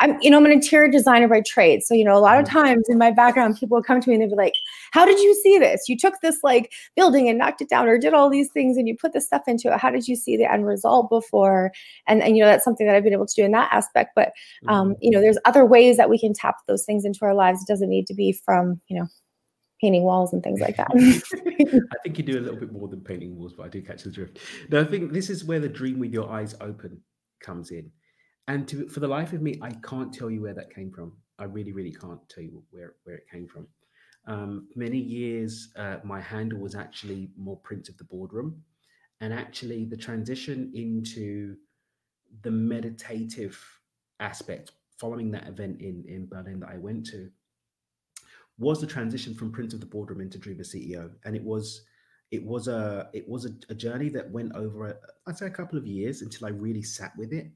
I'm, 0.00 0.20
you 0.20 0.30
know, 0.30 0.38
I'm 0.38 0.46
an 0.46 0.52
interior 0.52 0.90
designer 0.90 1.28
by 1.28 1.40
trade. 1.40 1.82
So, 1.82 1.94
you 1.94 2.04
know, 2.04 2.16
a 2.16 2.20
lot 2.20 2.38
of 2.38 2.44
mm-hmm. 2.44 2.58
times 2.58 2.88
in 2.88 2.98
my 2.98 3.10
background, 3.10 3.56
people 3.58 3.76
will 3.76 3.82
come 3.82 4.00
to 4.00 4.08
me 4.08 4.14
and 4.14 4.22
they'll 4.22 4.30
be 4.30 4.36
like, 4.36 4.54
How 4.92 5.04
did 5.04 5.18
you 5.18 5.34
see 5.42 5.58
this? 5.58 5.88
You 5.88 5.96
took 5.96 6.14
this 6.20 6.38
like 6.42 6.72
building 6.96 7.28
and 7.28 7.38
knocked 7.38 7.60
it 7.60 7.68
down 7.68 7.88
or 7.88 7.98
did 7.98 8.14
all 8.14 8.30
these 8.30 8.50
things 8.50 8.76
and 8.76 8.88
you 8.88 8.96
put 8.96 9.12
this 9.12 9.26
stuff 9.26 9.42
into 9.46 9.72
it. 9.72 9.78
How 9.78 9.90
did 9.90 10.08
you 10.08 10.16
see 10.16 10.36
the 10.36 10.50
end 10.50 10.66
result 10.66 11.08
before? 11.08 11.72
And, 12.06 12.22
and 12.22 12.36
you 12.36 12.42
know, 12.42 12.48
that's 12.48 12.64
something 12.64 12.86
that 12.86 12.96
I've 12.96 13.04
been 13.04 13.12
able 13.12 13.26
to 13.26 13.34
do 13.34 13.44
in 13.44 13.52
that 13.52 13.61
that 13.62 13.72
aspect 13.72 14.10
but 14.16 14.32
um, 14.68 14.90
mm-hmm. 14.90 14.98
you 15.00 15.10
know 15.10 15.20
there's 15.20 15.38
other 15.44 15.64
ways 15.64 15.96
that 15.96 16.10
we 16.10 16.18
can 16.18 16.32
tap 16.32 16.56
those 16.68 16.84
things 16.84 17.04
into 17.04 17.20
our 17.22 17.34
lives. 17.34 17.62
It 17.62 17.68
doesn't 17.68 17.88
need 17.88 18.06
to 18.06 18.14
be 18.14 18.32
from 18.32 18.80
you 18.88 18.98
know 18.98 19.06
painting 19.80 20.04
walls 20.04 20.32
and 20.32 20.42
things 20.42 20.60
like 20.60 20.76
that. 20.76 20.90
I 20.94 22.02
think 22.02 22.18
you 22.18 22.24
do 22.24 22.38
a 22.38 22.40
little 22.40 22.58
bit 22.58 22.72
more 22.72 22.88
than 22.88 23.00
painting 23.00 23.36
walls 23.36 23.54
but 23.56 23.64
i 23.64 23.68
do 23.68 23.82
catch 23.82 24.02
the 24.02 24.10
drift. 24.10 24.38
No 24.70 24.80
i 24.80 24.84
think 24.84 25.12
this 25.12 25.30
is 25.30 25.44
where 25.44 25.60
the 25.60 25.68
dream 25.68 25.98
with 25.98 26.12
your 26.12 26.30
eyes 26.30 26.54
open 26.60 27.00
comes 27.40 27.70
in. 27.70 27.90
And 28.48 28.66
to, 28.68 28.88
for 28.88 29.00
the 29.00 29.08
life 29.08 29.32
of 29.32 29.42
me 29.42 29.58
i 29.62 29.70
can't 29.90 30.12
tell 30.12 30.30
you 30.30 30.42
where 30.42 30.54
that 30.54 30.74
came 30.74 30.90
from. 30.90 31.12
I 31.38 31.44
really 31.44 31.72
really 31.72 31.92
can't 31.92 32.20
tell 32.28 32.44
you 32.44 32.62
where 32.70 32.94
where 33.04 33.16
it 33.16 33.24
came 33.30 33.48
from. 33.48 33.66
Um, 34.28 34.68
many 34.76 34.98
years 34.98 35.72
uh, 35.76 35.96
my 36.04 36.20
handle 36.20 36.60
was 36.60 36.76
actually 36.76 37.30
more 37.36 37.58
prince 37.58 37.88
of 37.88 37.96
the 37.98 38.04
boardroom. 38.04 38.62
And 39.20 39.32
actually 39.32 39.84
the 39.84 39.96
transition 39.96 40.72
into 40.74 41.54
the 42.42 42.50
meditative 42.50 43.58
aspect 44.20 44.72
following 44.98 45.30
that 45.32 45.48
event 45.48 45.80
in, 45.80 46.04
in 46.06 46.26
Berlin 46.26 46.60
that 46.60 46.70
I 46.70 46.78
went 46.78 47.06
to 47.06 47.30
was 48.58 48.80
the 48.80 48.86
transition 48.86 49.34
from 49.34 49.50
Prince 49.50 49.74
of 49.74 49.80
the 49.80 49.86
Boardroom 49.86 50.20
into 50.20 50.38
Dreamer 50.38 50.62
CEO. 50.62 51.10
And 51.24 51.34
it 51.36 51.42
was 51.42 51.82
it 52.30 52.44
was 52.44 52.68
a 52.68 53.10
it 53.12 53.28
was 53.28 53.44
a, 53.44 53.50
a 53.68 53.74
journey 53.74 54.08
that 54.10 54.30
went 54.30 54.54
over 54.54 54.88
a, 54.88 54.96
I'd 55.26 55.36
say 55.36 55.46
a 55.46 55.50
couple 55.50 55.78
of 55.78 55.86
years 55.86 56.22
until 56.22 56.46
I 56.46 56.50
really 56.50 56.82
sat 56.82 57.12
with 57.18 57.32
it. 57.32 57.50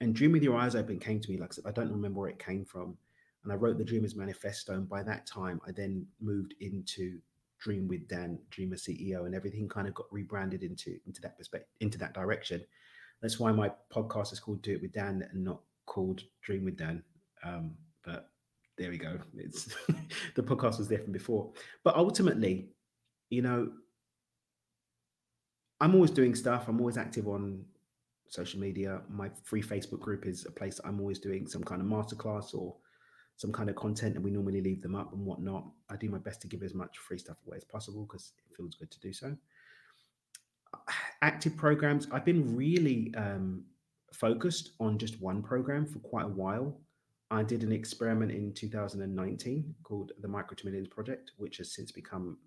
And 0.00 0.14
Dream 0.14 0.32
with 0.32 0.42
Your 0.42 0.56
Eyes 0.56 0.76
Open 0.76 0.98
came 0.98 1.20
to 1.20 1.30
me 1.30 1.38
like 1.38 1.52
I 1.66 1.70
don't 1.70 1.90
remember 1.90 2.20
where 2.20 2.30
it 2.30 2.38
came 2.38 2.64
from. 2.64 2.96
And 3.44 3.52
I 3.52 3.56
wrote 3.56 3.78
the 3.78 3.84
Dreamers 3.84 4.16
Manifesto. 4.16 4.74
And 4.74 4.88
by 4.88 5.02
that 5.04 5.26
time, 5.26 5.60
I 5.66 5.72
then 5.72 6.06
moved 6.20 6.54
into 6.60 7.18
Dream 7.58 7.88
with 7.88 8.08
Dan, 8.08 8.38
Dreamer 8.50 8.76
CEO, 8.76 9.26
and 9.26 9.34
everything 9.34 9.68
kind 9.68 9.88
of 9.88 9.94
got 9.94 10.06
rebranded 10.12 10.62
into 10.62 10.98
into 11.06 11.20
that 11.22 11.38
perspective, 11.38 11.70
into 11.80 11.98
that 11.98 12.14
direction. 12.14 12.62
That's 13.20 13.38
why 13.40 13.52
my 13.52 13.70
podcast 13.92 14.32
is 14.32 14.40
called 14.40 14.62
Do 14.62 14.72
It 14.72 14.82
with 14.82 14.92
Dan 14.92 15.26
and 15.32 15.44
not 15.44 15.60
called 15.86 16.22
Dream 16.42 16.64
with 16.64 16.76
Dan. 16.76 17.02
Um, 17.44 17.74
but 18.04 18.30
there 18.76 18.90
we 18.90 18.98
go. 18.98 19.18
It's 19.36 19.64
the 20.34 20.42
podcast 20.42 20.78
was 20.78 20.88
from 20.88 21.12
before. 21.12 21.52
But 21.82 21.96
ultimately, 21.96 22.68
you 23.30 23.42
know, 23.42 23.72
I'm 25.80 25.94
always 25.94 26.10
doing 26.10 26.34
stuff. 26.34 26.68
I'm 26.68 26.80
always 26.80 26.96
active 26.96 27.28
on 27.28 27.64
social 28.28 28.60
media. 28.60 29.00
My 29.08 29.30
free 29.42 29.62
Facebook 29.62 30.00
group 30.00 30.26
is 30.26 30.46
a 30.46 30.50
place 30.50 30.80
I'm 30.84 31.00
always 31.00 31.18
doing 31.18 31.46
some 31.46 31.62
kind 31.62 31.80
of 31.80 31.88
masterclass 31.88 32.54
or 32.54 32.76
some 33.36 33.52
kind 33.52 33.70
of 33.70 33.76
content, 33.76 34.16
and 34.16 34.24
we 34.24 34.32
normally 34.32 34.60
leave 34.60 34.82
them 34.82 34.96
up 34.96 35.12
and 35.12 35.24
whatnot. 35.24 35.64
I 35.88 35.96
do 35.96 36.08
my 36.08 36.18
best 36.18 36.40
to 36.42 36.48
give 36.48 36.62
as 36.62 36.74
much 36.74 36.98
free 36.98 37.18
stuff 37.18 37.36
away 37.46 37.56
as 37.56 37.64
possible 37.64 38.02
because 38.02 38.32
it 38.36 38.56
feels 38.56 38.74
good 38.74 38.90
to 38.90 39.00
do 39.00 39.12
so 39.12 39.36
active 41.22 41.56
programs, 41.56 42.08
I've 42.12 42.24
been 42.24 42.56
really 42.56 43.12
um, 43.16 43.64
focused 44.12 44.72
on 44.80 44.98
just 44.98 45.20
one 45.20 45.42
program 45.42 45.86
for 45.86 45.98
quite 46.00 46.24
a 46.26 46.28
while. 46.28 46.80
I 47.30 47.42
did 47.42 47.62
an 47.62 47.72
experiment 47.72 48.32
in 48.32 48.52
2019 48.54 49.74
called 49.82 50.12
the 50.20 50.28
Micro 50.28 50.54
to 50.54 50.66
Millions 50.66 50.88
Project, 50.88 51.32
which 51.36 51.58
has 51.58 51.74
since 51.74 51.92
become 51.92 52.38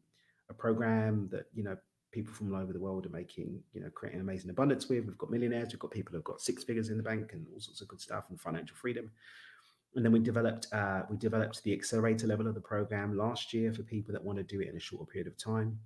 a 0.49 0.53
program 0.53 1.29
that 1.31 1.45
you 1.53 1.63
know 1.63 1.77
people 2.11 2.33
from 2.33 2.53
all 2.53 2.61
over 2.61 2.73
the 2.73 2.79
world 2.79 3.05
are 3.05 3.09
making, 3.09 3.61
you 3.73 3.81
know, 3.81 3.89
creating 3.89 4.19
amazing 4.19 4.49
abundance 4.49 4.89
with. 4.89 5.05
We've 5.05 5.17
got 5.17 5.31
millionaires, 5.31 5.69
we've 5.71 5.79
got 5.79 5.91
people 5.91 6.13
who've 6.13 6.23
got 6.23 6.41
six 6.41 6.63
figures 6.63 6.89
in 6.89 6.97
the 6.97 7.03
bank 7.03 7.31
and 7.33 7.45
all 7.53 7.59
sorts 7.59 7.81
of 7.81 7.87
good 7.87 8.01
stuff 8.01 8.25
and 8.29 8.39
financial 8.39 8.75
freedom. 8.75 9.11
And 9.95 10.05
then 10.05 10.11
we 10.11 10.19
developed 10.19 10.67
uh, 10.71 11.03
we 11.09 11.17
developed 11.17 11.63
the 11.63 11.73
accelerator 11.73 12.27
level 12.27 12.47
of 12.47 12.55
the 12.55 12.61
program 12.61 13.17
last 13.17 13.53
year 13.53 13.73
for 13.73 13.83
people 13.83 14.13
that 14.13 14.23
want 14.23 14.37
to 14.37 14.43
do 14.43 14.61
it 14.61 14.69
in 14.69 14.75
a 14.75 14.79
shorter 14.79 15.05
period 15.05 15.27
of 15.27 15.37
time. 15.37 15.79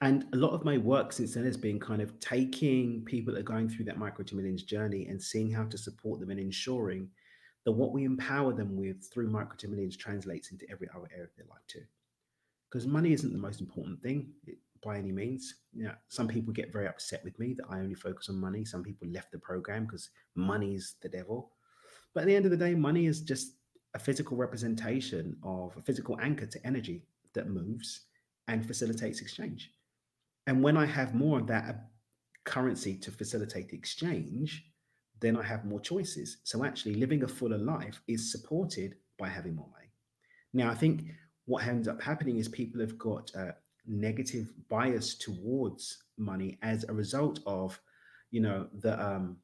And 0.00 0.26
a 0.32 0.36
lot 0.36 0.52
of 0.52 0.64
my 0.64 0.76
work 0.76 1.12
since 1.12 1.34
then 1.34 1.44
has 1.44 1.56
been 1.56 1.80
kind 1.80 2.02
of 2.02 2.18
taking 2.20 3.04
people 3.04 3.32
that 3.32 3.40
are 3.40 3.44
going 3.44 3.68
through 3.68 3.86
that 3.86 3.98
micro 3.98 4.24
to 4.24 4.36
millions 4.36 4.62
journey 4.62 5.06
and 5.06 5.22
seeing 5.22 5.50
how 5.50 5.64
to 5.64 5.78
support 5.78 6.20
them 6.20 6.30
and 6.30 6.40
ensuring 6.40 7.08
that 7.64 7.72
what 7.72 7.92
we 7.92 8.04
empower 8.04 8.52
them 8.52 8.76
with 8.76 9.08
through 9.12 9.30
micro 9.30 9.56
to 9.56 9.68
millions 9.68 9.96
translates 9.96 10.50
into 10.50 10.66
every 10.70 10.88
other 10.94 11.08
area 11.12 11.24
of 11.24 11.34
their 11.36 11.46
life 11.48 11.62
too. 11.66 11.84
Because 12.70 12.86
money 12.86 13.12
isn't 13.12 13.32
the 13.32 13.38
most 13.38 13.60
important 13.60 14.02
thing 14.02 14.32
by 14.82 14.98
any 14.98 15.12
means. 15.12 15.54
You 15.72 15.84
know, 15.84 15.94
some 16.08 16.28
people 16.28 16.52
get 16.52 16.72
very 16.72 16.86
upset 16.86 17.24
with 17.24 17.38
me 17.38 17.54
that 17.54 17.66
I 17.70 17.78
only 17.78 17.94
focus 17.94 18.28
on 18.28 18.36
money. 18.36 18.64
Some 18.64 18.82
people 18.82 19.08
left 19.08 19.32
the 19.32 19.38
program 19.38 19.86
because 19.86 20.10
money's 20.34 20.96
the 21.00 21.08
devil. 21.08 21.52
But 22.12 22.22
at 22.22 22.26
the 22.26 22.36
end 22.36 22.44
of 22.44 22.50
the 22.50 22.56
day, 22.56 22.74
money 22.74 23.06
is 23.06 23.20
just 23.20 23.54
a 23.94 23.98
physical 23.98 24.36
representation 24.36 25.36
of 25.42 25.76
a 25.76 25.82
physical 25.82 26.18
anchor 26.20 26.46
to 26.46 26.66
energy 26.66 27.06
that 27.32 27.48
moves 27.48 28.02
and 28.48 28.66
facilitates 28.66 29.20
exchange. 29.20 29.70
And 30.46 30.62
when 30.62 30.76
I 30.76 30.86
have 30.86 31.14
more 31.14 31.38
of 31.40 31.46
that 31.46 31.88
currency 32.44 32.96
to 32.98 33.10
facilitate 33.10 33.68
the 33.68 33.76
exchange, 33.76 34.64
then 35.20 35.36
I 35.36 35.42
have 35.42 35.64
more 35.64 35.80
choices. 35.80 36.38
So 36.44 36.64
actually, 36.64 36.96
living 36.96 37.22
a 37.22 37.28
fuller 37.28 37.58
life 37.58 38.02
is 38.06 38.30
supported 38.30 38.96
by 39.18 39.28
having 39.28 39.56
more 39.56 39.68
money. 39.72 39.90
Now, 40.52 40.70
I 40.70 40.74
think 40.74 41.04
what 41.46 41.64
ends 41.64 41.88
up 41.88 42.02
happening 42.02 42.38
is 42.38 42.48
people 42.48 42.80
have 42.80 42.98
got 42.98 43.30
a 43.34 43.54
negative 43.86 44.52
bias 44.68 45.14
towards 45.14 46.04
money 46.16 46.58
as 46.62 46.84
a 46.84 46.92
result 46.92 47.40
of, 47.46 47.80
you 48.30 48.40
know, 48.40 48.68
the 48.80 49.02
um, 49.02 49.38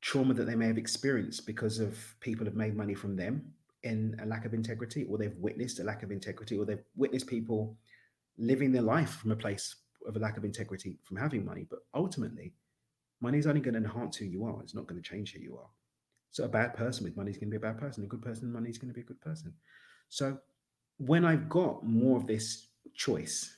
trauma 0.00 0.34
that 0.34 0.44
they 0.44 0.54
may 0.54 0.66
have 0.66 0.78
experienced 0.78 1.46
because 1.46 1.78
of 1.78 1.98
people 2.20 2.44
have 2.44 2.56
made 2.56 2.76
money 2.76 2.94
from 2.94 3.16
them 3.16 3.52
in 3.82 4.16
a 4.22 4.26
lack 4.26 4.44
of 4.44 4.54
integrity, 4.54 5.04
or 5.04 5.18
they've 5.18 5.36
witnessed 5.38 5.80
a 5.80 5.84
lack 5.84 6.02
of 6.02 6.10
integrity, 6.10 6.58
or 6.58 6.64
they've 6.64 6.84
witnessed 6.96 7.26
people 7.26 7.76
living 8.38 8.72
their 8.72 8.82
life 8.82 9.10
from 9.10 9.32
a 9.32 9.36
place 9.36 9.74
of 10.06 10.16
a 10.16 10.18
lack 10.18 10.36
of 10.36 10.44
integrity 10.44 10.98
from 11.04 11.16
having 11.16 11.44
money. 11.44 11.66
But 11.68 11.80
ultimately, 11.94 12.54
money 13.20 13.38
is 13.38 13.46
only 13.46 13.60
going 13.60 13.74
to 13.74 13.80
enhance 13.80 14.16
who 14.16 14.24
you 14.24 14.44
are. 14.44 14.62
It's 14.62 14.74
not 14.74 14.86
going 14.86 15.00
to 15.00 15.08
change 15.08 15.32
who 15.32 15.40
you 15.40 15.56
are. 15.56 15.68
So 16.30 16.44
a 16.44 16.48
bad 16.48 16.74
person 16.74 17.04
with 17.04 17.16
money 17.16 17.30
is 17.30 17.36
going 17.36 17.50
to 17.50 17.58
be 17.58 17.64
a 17.64 17.68
bad 17.68 17.78
person. 17.78 18.04
A 18.04 18.06
good 18.06 18.22
person 18.22 18.46
with 18.46 18.54
money 18.54 18.70
is 18.70 18.78
going 18.78 18.88
to 18.88 18.94
be 18.94 19.00
a 19.00 19.04
good 19.04 19.20
person. 19.20 19.52
So 20.08 20.38
when 20.98 21.24
I've 21.24 21.48
got 21.48 21.84
more 21.84 22.16
of 22.16 22.26
this 22.26 22.68
choice, 22.94 23.56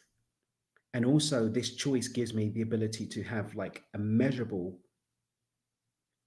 and 0.94 1.04
also 1.04 1.48
this 1.48 1.74
choice 1.74 2.08
gives 2.08 2.34
me 2.34 2.50
the 2.50 2.62
ability 2.62 3.06
to 3.06 3.22
have 3.22 3.54
like 3.54 3.82
a 3.94 3.98
measurable, 3.98 4.78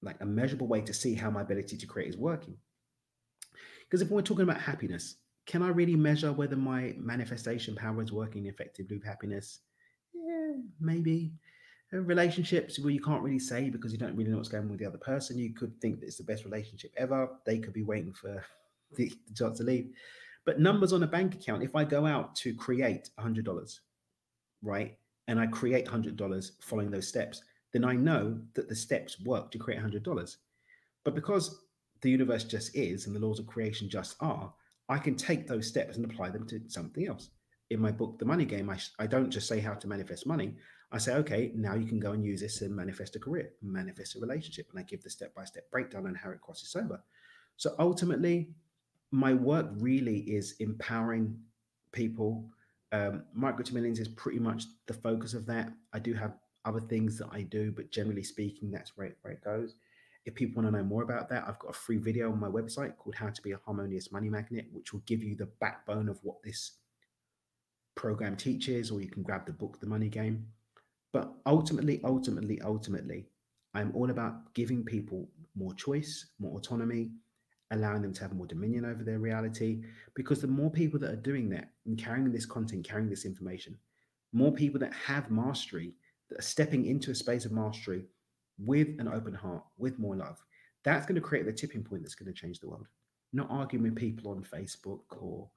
like 0.01 0.17
a 0.21 0.25
measurable 0.25 0.67
way 0.67 0.81
to 0.81 0.93
see 0.93 1.13
how 1.15 1.29
my 1.29 1.41
ability 1.41 1.77
to 1.77 1.85
create 1.85 2.09
is 2.09 2.17
working. 2.17 2.57
Because 3.81 4.01
if 4.01 4.09
we're 4.09 4.21
talking 4.21 4.43
about 4.43 4.61
happiness, 4.61 5.15
can 5.45 5.61
I 5.61 5.69
really 5.69 5.95
measure 5.95 6.31
whether 6.33 6.55
my 6.55 6.93
manifestation 6.97 7.75
power 7.75 8.01
is 8.01 8.11
working 8.11 8.47
effectively 8.47 8.97
with 8.97 9.05
happiness? 9.05 9.59
Yeah, 10.13 10.53
maybe. 10.79 11.33
Uh, 11.93 11.99
relationships 11.99 12.79
where 12.79 12.91
you 12.91 13.01
can't 13.01 13.21
really 13.21 13.39
say 13.39 13.69
because 13.69 13.91
you 13.91 13.97
don't 13.97 14.15
really 14.15 14.31
know 14.31 14.37
what's 14.37 14.49
going 14.49 14.63
on 14.63 14.69
with 14.69 14.79
the 14.79 14.87
other 14.87 14.97
person. 14.97 15.37
You 15.37 15.53
could 15.53 15.79
think 15.79 15.99
that 15.99 16.07
it's 16.07 16.17
the 16.17 16.23
best 16.23 16.45
relationship 16.45 16.91
ever. 16.97 17.29
They 17.45 17.59
could 17.59 17.73
be 17.73 17.83
waiting 17.83 18.13
for 18.13 18.43
the, 18.95 19.11
the 19.27 19.33
chance 19.35 19.59
to 19.59 19.63
leave. 19.63 19.91
But 20.45 20.59
numbers 20.59 20.93
on 20.93 21.03
a 21.03 21.07
bank 21.07 21.35
account, 21.35 21.63
if 21.63 21.75
I 21.75 21.83
go 21.83 22.05
out 22.05 22.35
to 22.37 22.53
create 22.53 23.09
$100, 23.19 23.79
right, 24.61 24.97
and 25.27 25.39
I 25.39 25.47
create 25.47 25.87
$100 25.87 26.51
following 26.61 26.91
those 26.91 27.07
steps, 27.07 27.41
then 27.73 27.83
I 27.83 27.93
know 27.93 28.39
that 28.53 28.69
the 28.69 28.75
steps 28.75 29.19
work 29.21 29.51
to 29.51 29.57
create 29.57 29.81
$100. 29.81 30.35
But 31.03 31.15
because 31.15 31.63
the 32.01 32.11
universe 32.11 32.43
just 32.43 32.75
is 32.75 33.07
and 33.07 33.15
the 33.15 33.19
laws 33.19 33.39
of 33.39 33.47
creation 33.47 33.89
just 33.89 34.15
are, 34.19 34.53
I 34.87 34.97
can 34.97 35.15
take 35.15 35.47
those 35.47 35.67
steps 35.67 35.97
and 35.97 36.05
apply 36.05 36.29
them 36.29 36.45
to 36.47 36.61
something 36.67 37.07
else. 37.07 37.29
In 37.71 37.79
my 37.79 37.91
book, 37.91 38.19
The 38.19 38.25
Money 38.25 38.45
Game, 38.45 38.69
I, 38.69 38.77
I 38.99 39.07
don't 39.07 39.31
just 39.31 39.47
say 39.47 39.59
how 39.59 39.73
to 39.73 39.87
manifest 39.87 40.27
money. 40.27 40.55
I 40.91 40.99
say, 40.99 41.15
okay, 41.15 41.51
now 41.55 41.73
you 41.73 41.87
can 41.87 41.99
go 41.99 42.11
and 42.11 42.23
use 42.23 42.41
this 42.41 42.61
and 42.61 42.75
manifest 42.75 43.15
a 43.15 43.19
career, 43.19 43.51
manifest 43.61 44.15
a 44.15 44.19
relationship. 44.19 44.67
And 44.69 44.79
I 44.79 44.83
give 44.83 45.01
the 45.01 45.09
step 45.09 45.33
by 45.33 45.45
step 45.45 45.69
breakdown 45.71 46.05
on 46.05 46.13
how 46.13 46.29
it 46.29 46.41
crosses 46.41 46.75
over. 46.75 47.03
So 47.57 47.73
ultimately, 47.79 48.49
my 49.11 49.33
work 49.33 49.67
really 49.77 50.19
is 50.19 50.55
empowering 50.59 51.37
people. 51.91 52.45
Um, 52.91 53.23
micro 53.33 53.63
to 53.63 53.73
millions 53.73 53.99
is 53.99 54.07
pretty 54.09 54.39
much 54.39 54.65
the 54.85 54.93
focus 54.93 55.33
of 55.33 55.45
that. 55.47 55.71
I 55.91 55.99
do 55.99 56.13
have 56.13 56.33
other 56.65 56.81
things 56.81 57.17
that 57.17 57.29
I 57.31 57.41
do, 57.41 57.71
but 57.71 57.91
generally 57.91 58.23
speaking, 58.23 58.71
that's 58.71 58.95
where, 58.95 59.15
where 59.21 59.33
it 59.33 59.43
goes. 59.43 59.75
If 60.25 60.33
people 60.33 60.61
want 60.61 60.73
to 60.73 60.79
know 60.79 60.85
more 60.85 61.03
about 61.03 61.29
that, 61.29 61.45
I've 61.47 61.59
got 61.59 61.69
a 61.69 61.73
free 61.73 61.97
video 61.97 62.31
on 62.31 62.39
my 62.39 62.47
website 62.47 62.97
called 62.97 63.15
How 63.15 63.29
to 63.29 63.41
Be 63.43 63.51
a 63.51 63.59
Harmonious 63.63 64.11
Money 64.11 64.29
Magnet, 64.29 64.65
which 64.71 64.91
will 64.91 65.03
give 65.05 65.23
you 65.23 65.35
the 65.35 65.49
backbone 65.61 66.09
of 66.09 66.19
what 66.23 66.41
this 66.43 66.79
program 67.93 68.35
teaches, 68.35 68.89
or 68.89 69.01
you 69.01 69.07
can 69.07 69.21
grab 69.21 69.45
the 69.45 69.53
book, 69.53 69.79
The 69.79 69.85
Money 69.85 70.09
Game. 70.09 70.47
But 71.13 71.31
ultimately, 71.45 72.01
ultimately, 72.03 72.59
ultimately, 72.61 73.27
I'm 73.75 73.91
all 73.93 74.09
about 74.09 74.53
giving 74.55 74.83
people 74.83 75.29
more 75.55 75.73
choice, 75.75 76.31
more 76.39 76.57
autonomy, 76.57 77.11
allowing 77.71 78.01
them 78.01 78.13
to 78.13 78.21
have 78.21 78.33
more 78.33 78.47
dominion 78.47 78.83
over 78.83 79.03
their 79.03 79.19
reality. 79.19 79.83
Because 80.15 80.41
the 80.41 80.47
more 80.47 80.71
people 80.71 80.99
that 81.01 81.11
are 81.11 81.17
doing 81.17 81.49
that 81.49 81.69
and 81.85 81.97
carrying 81.99 82.31
this 82.31 82.47
content, 82.47 82.87
carrying 82.87 83.09
this 83.09 83.25
information, 83.25 83.77
more 84.33 84.51
people 84.51 84.79
that 84.79 84.93
have 84.93 85.29
mastery, 85.29 85.93
that 86.29 86.39
are 86.39 86.41
stepping 86.41 86.87
into 86.87 87.11
a 87.11 87.15
space 87.15 87.45
of 87.45 87.51
mastery 87.51 88.05
with 88.57 88.99
an 88.99 89.07
open 89.07 89.33
heart, 89.33 89.63
with 89.77 89.99
more 89.99 90.15
love, 90.15 90.43
that's 90.83 91.05
going 91.05 91.15
to 91.15 91.21
create 91.21 91.45
the 91.45 91.53
tipping 91.53 91.83
point 91.83 92.03
that's 92.03 92.15
going 92.15 92.31
to 92.31 92.39
change 92.39 92.59
the 92.59 92.69
world. 92.69 92.87
Not 93.33 93.49
arguing 93.49 93.83
with 93.83 93.95
people 93.95 94.31
on 94.31 94.43
Facebook 94.43 95.01
or 95.19 95.49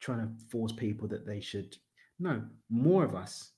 trying 0.00 0.20
to 0.20 0.44
force 0.50 0.72
people 0.72 1.06
that 1.08 1.26
they 1.26 1.40
should. 1.40 1.76
No, 2.18 2.42
more 2.68 3.04
of 3.04 3.14
us 3.14 3.52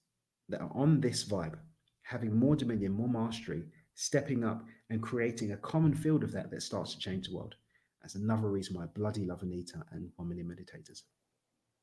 that 0.48 0.60
are 0.60 0.70
on 0.74 1.00
this 1.00 1.24
vibe, 1.24 1.54
having 2.02 2.36
more 2.36 2.56
dominion, 2.56 2.92
more 2.92 3.08
mastery, 3.08 3.62
stepping 3.94 4.44
up 4.44 4.64
and 4.90 5.02
creating 5.02 5.52
a 5.52 5.56
common 5.58 5.94
field 5.94 6.24
of 6.24 6.32
that 6.32 6.50
that 6.50 6.62
starts 6.62 6.92
to 6.94 6.98
change 6.98 7.28
the 7.28 7.34
world. 7.34 7.54
That's 8.02 8.16
another 8.16 8.48
reason 8.50 8.76
why 8.76 8.84
I 8.84 8.86
bloody 8.86 9.24
love 9.24 9.42
Anita 9.42 9.82
and 9.92 10.10
One 10.16 10.28
Million 10.28 10.46
Meditators. 10.46 11.02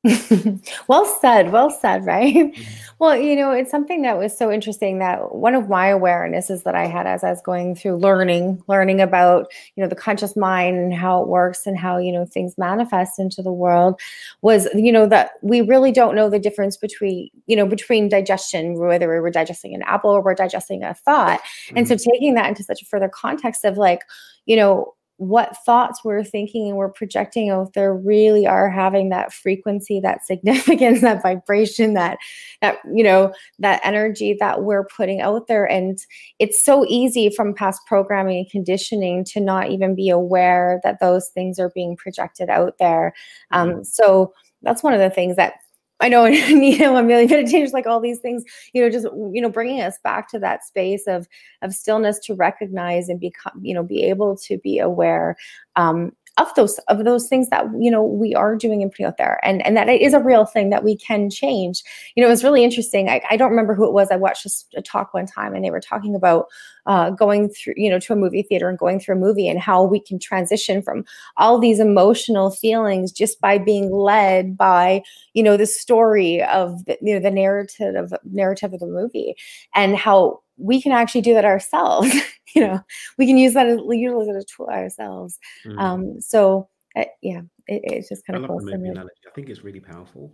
well 0.87 1.05
said 1.21 1.51
well 1.51 1.69
said 1.69 2.03
right 2.07 2.33
mm-hmm. 2.33 2.63
well 2.99 3.15
you 3.15 3.35
know 3.35 3.51
it's 3.51 3.69
something 3.69 4.01
that 4.01 4.17
was 4.17 4.35
so 4.35 4.51
interesting 4.51 4.97
that 4.97 5.35
one 5.35 5.53
of 5.53 5.69
my 5.69 5.89
awarenesses 5.89 6.63
that 6.63 6.73
i 6.73 6.87
had 6.87 7.05
as 7.05 7.23
i 7.23 7.29
was 7.29 7.39
going 7.43 7.75
through 7.75 7.95
learning 7.97 8.59
learning 8.67 8.99
about 8.99 9.51
you 9.75 9.83
know 9.83 9.87
the 9.87 9.95
conscious 9.95 10.35
mind 10.35 10.75
and 10.75 10.91
how 10.91 11.21
it 11.21 11.27
works 11.27 11.67
and 11.67 11.77
how 11.77 11.99
you 11.99 12.11
know 12.11 12.25
things 12.25 12.57
manifest 12.57 13.19
into 13.19 13.43
the 13.43 13.51
world 13.51 13.99
was 14.41 14.67
you 14.73 14.91
know 14.91 15.05
that 15.05 15.33
we 15.43 15.61
really 15.61 15.91
don't 15.91 16.15
know 16.15 16.31
the 16.31 16.39
difference 16.39 16.77
between 16.77 17.29
you 17.45 17.55
know 17.55 17.67
between 17.67 18.09
digestion 18.09 18.79
whether 18.79 19.07
we're 19.21 19.29
digesting 19.29 19.75
an 19.75 19.83
apple 19.83 20.09
or 20.09 20.21
we're 20.21 20.33
digesting 20.33 20.81
a 20.83 20.95
thought 20.95 21.39
mm-hmm. 21.41 21.77
and 21.77 21.87
so 21.87 21.93
mm-hmm. 21.93 22.09
taking 22.09 22.33
that 22.33 22.47
into 22.47 22.63
such 22.63 22.81
a 22.81 22.85
further 22.85 23.07
context 23.07 23.63
of 23.63 23.77
like 23.77 24.01
you 24.47 24.55
know 24.55 24.95
what 25.21 25.55
thoughts 25.63 26.03
we're 26.03 26.23
thinking 26.23 26.67
and 26.67 26.77
we're 26.77 26.89
projecting 26.89 27.51
out 27.51 27.73
there 27.73 27.93
really 27.93 28.47
are 28.47 28.71
having 28.71 29.09
that 29.09 29.31
frequency 29.31 29.99
that 29.99 30.25
significance 30.25 31.01
that 31.01 31.21
vibration 31.21 31.93
that 31.93 32.17
that 32.59 32.79
you 32.91 33.03
know 33.03 33.31
that 33.59 33.79
energy 33.83 34.35
that 34.39 34.63
we're 34.63 34.85
putting 34.85 35.21
out 35.21 35.45
there 35.45 35.63
and 35.63 35.99
it's 36.39 36.63
so 36.63 36.83
easy 36.87 37.29
from 37.29 37.53
past 37.53 37.81
programming 37.85 38.39
and 38.39 38.49
conditioning 38.49 39.23
to 39.23 39.39
not 39.39 39.69
even 39.69 39.93
be 39.93 40.09
aware 40.09 40.81
that 40.83 40.99
those 40.99 41.27
things 41.27 41.59
are 41.59 41.69
being 41.75 41.95
projected 41.95 42.49
out 42.49 42.73
there 42.79 43.13
um, 43.51 43.69
mm-hmm. 43.69 43.83
so 43.83 44.33
that's 44.63 44.81
one 44.81 44.93
of 44.93 44.99
the 44.99 45.11
things 45.11 45.35
that 45.35 45.53
I 46.01 46.09
know 46.09 46.25
Nina, 46.27 46.93
a 46.93 47.03
million 47.03 47.29
meditations, 47.29 47.73
like 47.73 47.87
all 47.87 47.99
these 47.99 48.19
things, 48.19 48.43
you 48.73 48.81
know, 48.81 48.89
just 48.89 49.05
you 49.31 49.41
know, 49.41 49.49
bringing 49.49 49.81
us 49.81 49.97
back 50.03 50.29
to 50.31 50.39
that 50.39 50.65
space 50.65 51.07
of 51.07 51.27
of 51.61 51.73
stillness 51.73 52.19
to 52.25 52.33
recognize 52.35 53.09
and 53.09 53.19
become, 53.19 53.59
you 53.63 53.73
know, 53.73 53.83
be 53.83 54.03
able 54.03 54.35
to 54.37 54.57
be 54.57 54.79
aware 54.79 55.35
um, 55.75 56.11
of 56.37 56.53
those 56.55 56.79
of 56.87 57.03
those 57.03 57.27
things 57.27 57.49
that 57.49 57.65
you 57.77 57.91
know 57.91 58.03
we 58.03 58.33
are 58.33 58.55
doing 58.55 58.81
and 58.81 58.91
putting 58.91 59.05
out 59.05 59.17
there. 59.17 59.39
And 59.43 59.65
and 59.65 59.75
that 59.77 59.89
it 59.89 60.01
is 60.01 60.13
a 60.13 60.19
real 60.19 60.45
thing 60.45 60.69
that 60.69 60.83
we 60.83 60.97
can 60.97 61.29
change. 61.29 61.83
You 62.15 62.21
know 62.21 62.27
it 62.27 62.31
was 62.31 62.43
really 62.43 62.63
interesting 62.63 63.09
i, 63.09 63.21
I 63.29 63.37
don't 63.37 63.49
remember 63.49 63.75
who 63.75 63.85
it 63.85 63.93
was 63.93 64.11
i 64.11 64.15
watched 64.15 64.45
a, 64.45 64.79
a 64.79 64.81
talk 64.81 65.13
one 65.13 65.25
time 65.25 65.53
and 65.53 65.63
they 65.63 65.71
were 65.71 65.79
talking 65.79 66.15
about 66.15 66.47
uh, 66.85 67.09
going 67.11 67.49
through 67.49 67.73
you 67.77 67.89
know 67.89 67.99
to 67.99 68.13
a 68.13 68.15
movie 68.15 68.43
theater 68.43 68.69
and 68.69 68.77
going 68.77 68.99
through 68.99 69.15
a 69.15 69.19
movie 69.19 69.47
and 69.47 69.59
how 69.59 69.83
we 69.83 69.99
can 69.99 70.19
transition 70.19 70.81
from 70.81 71.03
all 71.37 71.59
these 71.59 71.79
emotional 71.79 72.51
feelings 72.51 73.11
just 73.11 73.39
by 73.41 73.57
being 73.57 73.91
led 73.91 74.57
by 74.57 75.01
you 75.33 75.43
know 75.43 75.57
the 75.57 75.65
story 75.65 76.43
of 76.43 76.83
the, 76.85 76.97
you 77.01 77.13
know 77.13 77.19
the 77.19 77.31
narrative 77.31 77.95
of 77.95 78.13
narrative 78.23 78.73
of 78.73 78.79
the 78.79 78.87
movie 78.87 79.35
and 79.75 79.95
how 79.95 80.39
we 80.57 80.81
can 80.81 80.91
actually 80.91 81.21
do 81.21 81.33
that 81.33 81.45
ourselves. 81.45 82.13
you 82.55 82.61
know, 82.61 82.79
we 83.17 83.25
can 83.25 83.37
use 83.37 83.53
that 83.53 83.67
as 83.67 83.79
utilize 83.89 84.27
it 84.27 84.35
as 84.35 84.43
a 84.43 84.45
tool 84.45 84.67
ourselves. 84.67 85.39
Mm. 85.65 85.79
Um, 85.79 86.21
so 86.21 86.69
uh, 86.95 87.05
yeah, 87.21 87.41
it, 87.67 87.81
it's 87.83 88.09
just 88.09 88.25
kind 88.25 88.43
of 88.43 88.47
cool. 88.47 88.61
I 88.69 89.31
think 89.33 89.49
it's 89.49 89.63
really 89.63 89.79
powerful. 89.79 90.31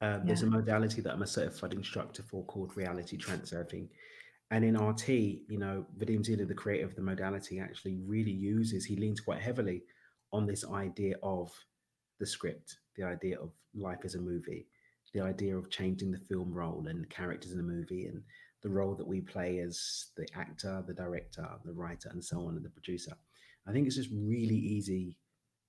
Um, 0.00 0.10
yeah. 0.10 0.18
There's 0.24 0.42
a 0.42 0.46
modality 0.46 1.00
that 1.02 1.12
I'm 1.12 1.22
a 1.22 1.26
certified 1.26 1.72
instructor 1.72 2.22
for 2.22 2.44
called 2.44 2.76
reality 2.76 3.18
transurfing. 3.18 3.88
And 4.50 4.64
in 4.64 4.78
RT, 4.78 5.08
you 5.08 5.58
know, 5.58 5.84
Vadim 5.98 6.24
Zeland, 6.24 6.48
the 6.48 6.54
creator 6.54 6.86
of 6.86 6.94
the 6.94 7.02
modality, 7.02 7.60
actually 7.60 7.98
really 8.06 8.32
uses, 8.32 8.84
he 8.84 8.96
leans 8.96 9.20
quite 9.20 9.40
heavily 9.40 9.82
on 10.32 10.46
this 10.46 10.64
idea 10.64 11.16
of 11.22 11.52
the 12.18 12.26
script, 12.26 12.78
the 12.96 13.04
idea 13.04 13.38
of 13.38 13.50
life 13.74 14.00
as 14.04 14.14
a 14.14 14.20
movie, 14.20 14.66
the 15.12 15.20
idea 15.20 15.56
of 15.56 15.70
changing 15.70 16.10
the 16.10 16.18
film 16.18 16.52
role 16.52 16.86
and 16.88 17.08
characters 17.10 17.52
in 17.52 17.60
a 17.60 17.62
movie 17.62 18.06
and 18.06 18.22
the 18.62 18.68
role 18.68 18.94
that 18.94 19.06
we 19.06 19.20
play 19.20 19.58
as 19.58 20.06
the 20.16 20.26
actor, 20.34 20.82
the 20.86 20.94
director, 20.94 21.46
the 21.64 21.72
writer, 21.72 22.08
and 22.10 22.24
so 22.24 22.40
on, 22.46 22.56
and 22.56 22.64
the 22.64 22.70
producer. 22.70 23.12
I 23.66 23.72
think 23.72 23.86
it's 23.86 23.96
just 23.96 24.10
really 24.12 24.56
easy 24.56 25.18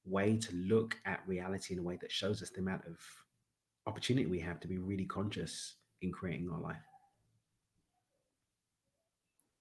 way 0.06 0.38
to 0.38 0.56
look 0.56 0.96
at 1.06 1.22
reality 1.28 1.74
in 1.74 1.80
a 1.80 1.84
way 1.84 1.98
that 2.02 2.12
shows 2.12 2.42
us 2.42 2.50
the 2.50 2.62
amount 2.62 2.86
of 2.86 2.98
opportunity 3.86 4.26
we 4.26 4.40
have 4.40 4.60
to 4.62 4.68
be 4.68 4.78
really 4.78 5.06
conscious 5.06 5.76
in 6.02 6.12
creating 6.12 6.50
our 6.50 6.60
life. 6.60 6.89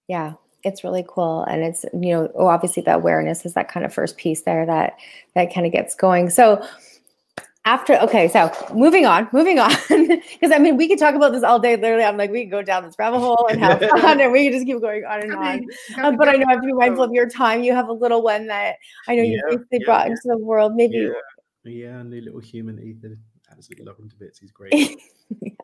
Yeah, 0.08 0.34
it's 0.64 0.82
really 0.82 1.04
cool 1.06 1.44
and 1.44 1.62
it's 1.62 1.84
you 1.92 2.12
know 2.12 2.30
obviously 2.36 2.82
the 2.82 2.94
awareness 2.94 3.46
is 3.46 3.54
that 3.54 3.68
kind 3.68 3.86
of 3.86 3.94
first 3.94 4.16
piece 4.16 4.42
there 4.42 4.66
that 4.66 4.96
that 5.34 5.54
kind 5.54 5.66
of 5.66 5.72
gets 5.72 5.94
going. 5.94 6.30
So 6.30 6.66
after 7.64 7.94
okay 7.96 8.28
so 8.28 8.50
moving 8.72 9.04
on 9.04 9.28
moving 9.30 9.58
on 9.66 9.70
because 9.88 10.52
i 10.52 10.58
mean 10.58 10.76
we 10.78 10.88
could 10.88 10.98
talk 10.98 11.14
about 11.14 11.32
this 11.32 11.42
all 11.42 11.58
day 11.58 11.76
literally 11.76 12.02
i'm 12.02 12.16
like 12.16 12.30
we 12.30 12.42
can 12.42 12.50
go 12.50 12.62
down 12.62 12.82
this 12.82 12.94
rabbit 12.98 13.18
hole 13.18 13.46
and 13.50 13.60
have 13.60 13.78
fun 14.00 14.18
and 14.20 14.32
we 14.32 14.44
can 14.44 14.52
just 14.52 14.64
keep 14.64 14.80
going 14.80 15.04
on 15.04 15.20
and 15.20 15.34
on. 15.34 15.66
um, 16.02 16.16
but 16.16 16.28
i 16.28 16.32
know 16.32 16.46
i 16.48 16.52
have 16.52 16.62
to 16.62 16.66
be 16.66 16.72
mindful 16.72 17.04
of 17.04 17.12
your 17.12 17.28
time. 17.28 17.62
You 17.62 17.74
have 17.74 17.88
a 17.88 17.92
little 17.92 18.22
one 18.22 18.46
that 18.46 18.76
i 19.06 19.14
know 19.14 19.22
you 19.22 19.38
basically 19.48 19.80
yeah, 19.80 19.84
brought 19.84 20.06
yeah. 20.06 20.12
into 20.12 20.22
the 20.24 20.38
world. 20.38 20.76
Maybe 20.76 20.96
yeah, 21.64 21.90
yeah 21.90 22.02
new 22.02 22.22
little 22.22 22.40
human 22.40 22.78
ethan 22.78 23.18
absolutely 23.50 23.84
love 23.84 23.98
him 23.98 24.08
to 24.08 24.16
bits. 24.16 24.38
He's 24.38 24.52
great. 24.52 24.72
yeah. 24.72 25.50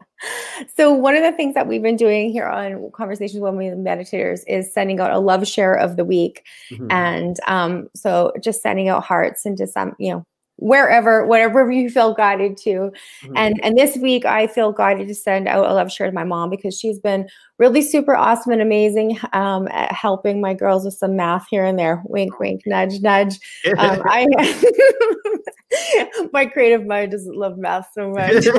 So 0.76 0.92
one 0.92 1.16
of 1.16 1.23
the 1.23 1.32
things 1.32 1.54
that 1.54 1.66
we've 1.66 1.82
been 1.82 1.96
doing 1.96 2.30
here 2.30 2.46
on 2.46 2.90
Conversations 2.92 3.40
with 3.40 3.54
Women 3.54 3.84
Meditators 3.84 4.40
is 4.46 4.73
sending 4.73 5.00
out 5.00 5.11
a 5.11 5.18
love 5.18 5.46
share 5.46 5.75
of 5.75 5.96
the 5.96 6.04
week, 6.04 6.44
mm-hmm. 6.70 6.90
and 6.90 7.37
um, 7.46 7.88
so 7.94 8.32
just 8.40 8.62
sending 8.62 8.88
out 8.88 9.04
hearts 9.04 9.46
into 9.46 9.66
some, 9.66 9.94
you 9.99 10.12
know, 10.12 10.26
wherever 10.56 11.26
whatever 11.26 11.70
you 11.70 11.90
feel 11.90 12.14
guided 12.14 12.56
to 12.56 12.70
mm-hmm. 12.70 13.37
and 13.37 13.61
and 13.62 13.76
this 13.76 13.96
week 13.96 14.25
i 14.25 14.46
feel 14.46 14.73
guided 14.73 15.08
to 15.08 15.14
send 15.14 15.49
out 15.49 15.68
a 15.68 15.75
love 15.75 15.90
share 15.90 16.06
to 16.06 16.12
my 16.12 16.25
mom 16.25 16.49
because 16.49 16.78
she's 16.78 16.99
been 16.99 17.28
really 17.58 17.82
super 17.82 18.14
awesome 18.14 18.52
and 18.52 18.62
amazing 18.62 19.18
um, 19.32 19.68
at 19.68 19.90
helping 19.92 20.40
my 20.40 20.54
girls 20.54 20.84
with 20.84 20.94
some 20.94 21.16
math 21.16 21.46
here 21.50 21.64
and 21.64 21.78
there 21.78 22.02
wink 22.06 22.38
wink 22.38 22.62
nudge 22.66 23.00
nudge 23.00 23.38
um, 23.78 24.00
i 24.06 24.26
my 26.33 26.47
creative 26.47 26.87
mind 26.87 27.12
doesn't 27.12 27.37
love 27.37 27.57
math 27.57 27.88
so 27.93 28.11
much. 28.11 28.45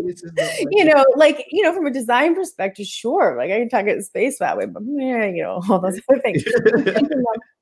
You 0.70 0.84
know 0.84 1.04
like 1.16 1.44
you 1.50 1.62
know 1.62 1.72
from 1.74 1.86
a 1.86 1.90
design 1.90 2.34
perspective 2.34 2.86
sure 2.86 3.36
like 3.38 3.50
i 3.50 3.58
can 3.58 3.68
talk 3.68 3.82
about 3.82 4.02
space 4.02 4.38
that 4.38 4.56
way 4.56 4.66
but 4.66 4.82
yeah 4.86 5.26
you 5.26 5.42
know 5.42 5.60
all 5.68 5.80
those 5.80 6.00
other 6.08 6.20
things. 6.20 6.42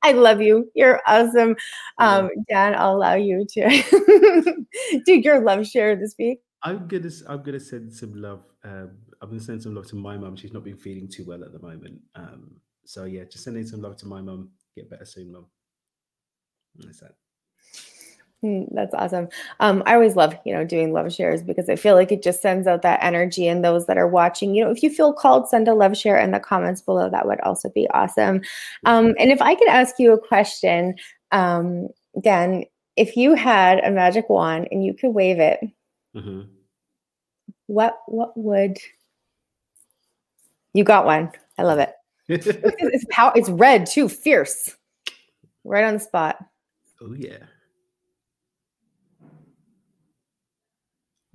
I 0.03 0.13
love 0.13 0.41
you. 0.41 0.71
You're 0.75 1.01
awesome. 1.07 1.57
Um 1.99 2.31
dan 2.49 2.75
i'll 2.75 2.97
allow 2.97 3.15
you 3.15 3.47
to 3.51 4.65
do 5.05 5.15
your 5.15 5.41
love 5.41 5.67
share 5.67 5.97
this 5.97 6.15
week. 6.19 6.41
I'm 6.63 6.89
gonna 6.89 7.11
i'm 7.29 7.43
gonna 7.43 7.61
send 7.61 7.93
some 7.93 8.15
love 8.15 8.45
um 8.65 8.91
i'm 9.21 9.31
gonna 9.31 9.41
send 9.41 9.63
some 9.63 9.75
love 9.75 9.89
to 9.89 9.97
my 9.97 10.17
mum. 10.17 10.37
She's 10.37 10.53
not 10.53 10.65
been 10.65 10.77
feeling 10.79 11.09
too 11.09 11.25
well 11.27 11.45
at 11.45 11.53
the 11.53 11.61
moment. 11.61 12.01
Um 12.15 12.61
so 12.85 13.05
yeah 13.05 13.25
just 13.25 13.45
sending 13.45 13.67
some 13.67 13.83
love 13.83 13.97
to 13.99 14.07
my 14.07 14.21
mum. 14.21 14.51
Get 14.77 14.91
better 14.91 15.05
soon 15.05 15.33
mum. 15.33 15.47
That's 16.77 17.01
that 17.01 17.15
that's 18.43 18.95
awesome. 18.95 19.29
Um, 19.59 19.83
I 19.87 19.95
always 19.95 20.15
love, 20.15 20.35
you 20.45 20.55
know, 20.55 20.65
doing 20.65 20.93
love 20.93 21.13
shares 21.13 21.43
because 21.43 21.69
I 21.69 21.77
feel 21.77 21.95
like 21.95 22.13
it 22.13 22.23
just 22.23 22.41
sends 22.41 22.67
out 22.69 22.83
that 22.83 23.03
energy. 23.03 23.49
And 23.49 23.65
those 23.65 23.87
that 23.87 23.99
are 23.99 24.07
watching, 24.07 24.55
you 24.55 24.65
know, 24.65 24.71
if 24.71 24.83
you 24.83 24.91
feel 24.91 25.13
called, 25.13 25.49
send 25.49 25.67
a 25.67 25.75
love 25.75 25.97
share 25.97 26.17
in 26.19 26.31
the 26.31 26.39
comments 26.39 26.81
below. 26.81 27.11
That 27.11 27.27
would 27.27 27.41
also 27.41 27.69
be 27.71 27.89
awesome. 27.91 28.43
Um, 28.85 29.15
and 29.19 29.33
if 29.33 29.43
I 29.43 29.57
could 29.57 29.69
ask 29.69 29.97
you 29.99 30.13
a 30.13 30.19
question, 30.19 30.95
um, 31.33 31.89
Dan, 32.21 32.65
if 32.97 33.17
you 33.17 33.35
had 33.35 33.81
a 33.81 33.91
magic 33.91 34.29
wand 34.29 34.69
and 34.71 34.85
you 34.85 34.95
could 34.95 35.11
wave 35.11 35.41
it, 35.41 35.61
mm-hmm. 36.15 36.43
what 37.67 37.99
what 38.07 38.37
would 38.37 38.79
you 40.75 40.85
got 40.85 41.07
one? 41.07 41.33
I 41.59 41.65
love 41.65 41.81
it. 41.81 41.93
it's, 42.29 42.47
it's, 42.47 43.05
pow- 43.11 43.33
it's 43.35 43.49
red 43.49 43.87
too, 43.87 44.09
fierce, 44.09 44.77
right 45.65 45.85
on 45.85 45.95
the 45.95 46.01
spot. 46.01 46.39
Oh 47.01 47.15
yeah. 47.17 47.39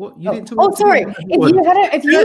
What 0.03 0.19
you 0.21 0.29
oh, 0.29 0.33
didn't 0.33 0.47
tell 0.49 0.57
Oh, 0.59 0.75
sorry. 0.75 1.05
If 1.07 1.53
you 1.53 1.63
had 1.63 1.77
a, 1.77 1.95
if 1.95 2.03
you, 2.03 2.17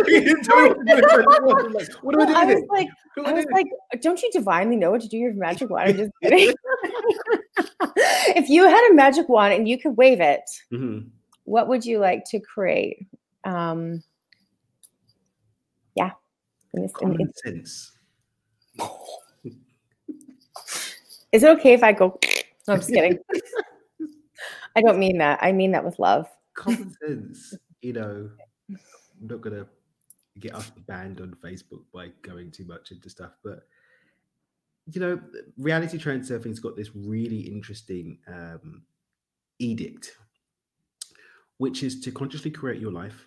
what 2.02 2.14
do 2.14 2.20
I 2.20 2.26
do? 2.26 2.34
I 2.34 2.54
was 2.54 2.64
like, 2.70 2.88
I 3.24 3.32
was 3.32 3.46
like, 3.52 3.66
don't 4.00 4.20
you 4.20 4.30
divinely 4.32 4.74
know 4.74 4.90
what 4.90 5.00
to 5.02 5.08
do 5.08 5.16
your 5.16 5.32
magic 5.34 5.70
wand? 5.70 5.90
I'm 5.90 5.96
just 5.96 6.10
kidding. 6.20 6.54
if 8.34 8.48
you 8.48 8.66
had 8.66 8.90
a 8.90 8.94
magic 8.94 9.28
wand 9.28 9.54
and 9.54 9.68
you 9.68 9.78
could 9.78 9.96
wave 9.96 10.20
it, 10.20 10.42
mm-hmm. 10.72 11.06
what 11.44 11.68
would 11.68 11.84
you 11.84 12.00
like 12.00 12.24
to 12.30 12.40
create? 12.40 13.06
Um, 13.44 14.02
yeah. 15.94 16.10
In 16.74 16.82
this, 16.82 16.92
Common 16.92 17.20
in, 17.20 17.32
sense. 17.34 17.92
Is 21.30 21.44
it 21.44 21.58
okay 21.58 21.74
if 21.74 21.84
I 21.84 21.92
go? 21.92 22.18
No, 22.66 22.74
I'm 22.74 22.80
just 22.80 22.90
kidding. 22.90 23.20
I 24.74 24.80
don't 24.80 24.98
mean 24.98 25.18
that. 25.18 25.38
I 25.40 25.52
mean 25.52 25.70
that 25.72 25.84
with 25.84 26.00
love 26.00 26.28
common 26.58 26.94
sense, 27.00 27.54
you 27.82 27.92
know, 27.92 28.30
I'm 28.70 29.26
not 29.26 29.40
gonna 29.40 29.66
get 30.38 30.54
us 30.54 30.70
banned 30.86 31.20
on 31.20 31.36
Facebook 31.44 31.82
by 31.92 32.10
going 32.22 32.50
too 32.50 32.64
much 32.64 32.90
into 32.90 33.10
stuff, 33.10 33.32
but 33.42 33.66
you 34.90 35.00
know, 35.00 35.20
reality 35.58 35.98
transurfing's 35.98 36.60
got 36.60 36.76
this 36.76 36.90
really 36.94 37.40
interesting 37.40 38.18
um, 38.26 38.82
edict, 39.58 40.16
which 41.58 41.82
is 41.82 42.00
to 42.00 42.10
consciously 42.10 42.50
create 42.50 42.80
your 42.80 42.92
life, 42.92 43.26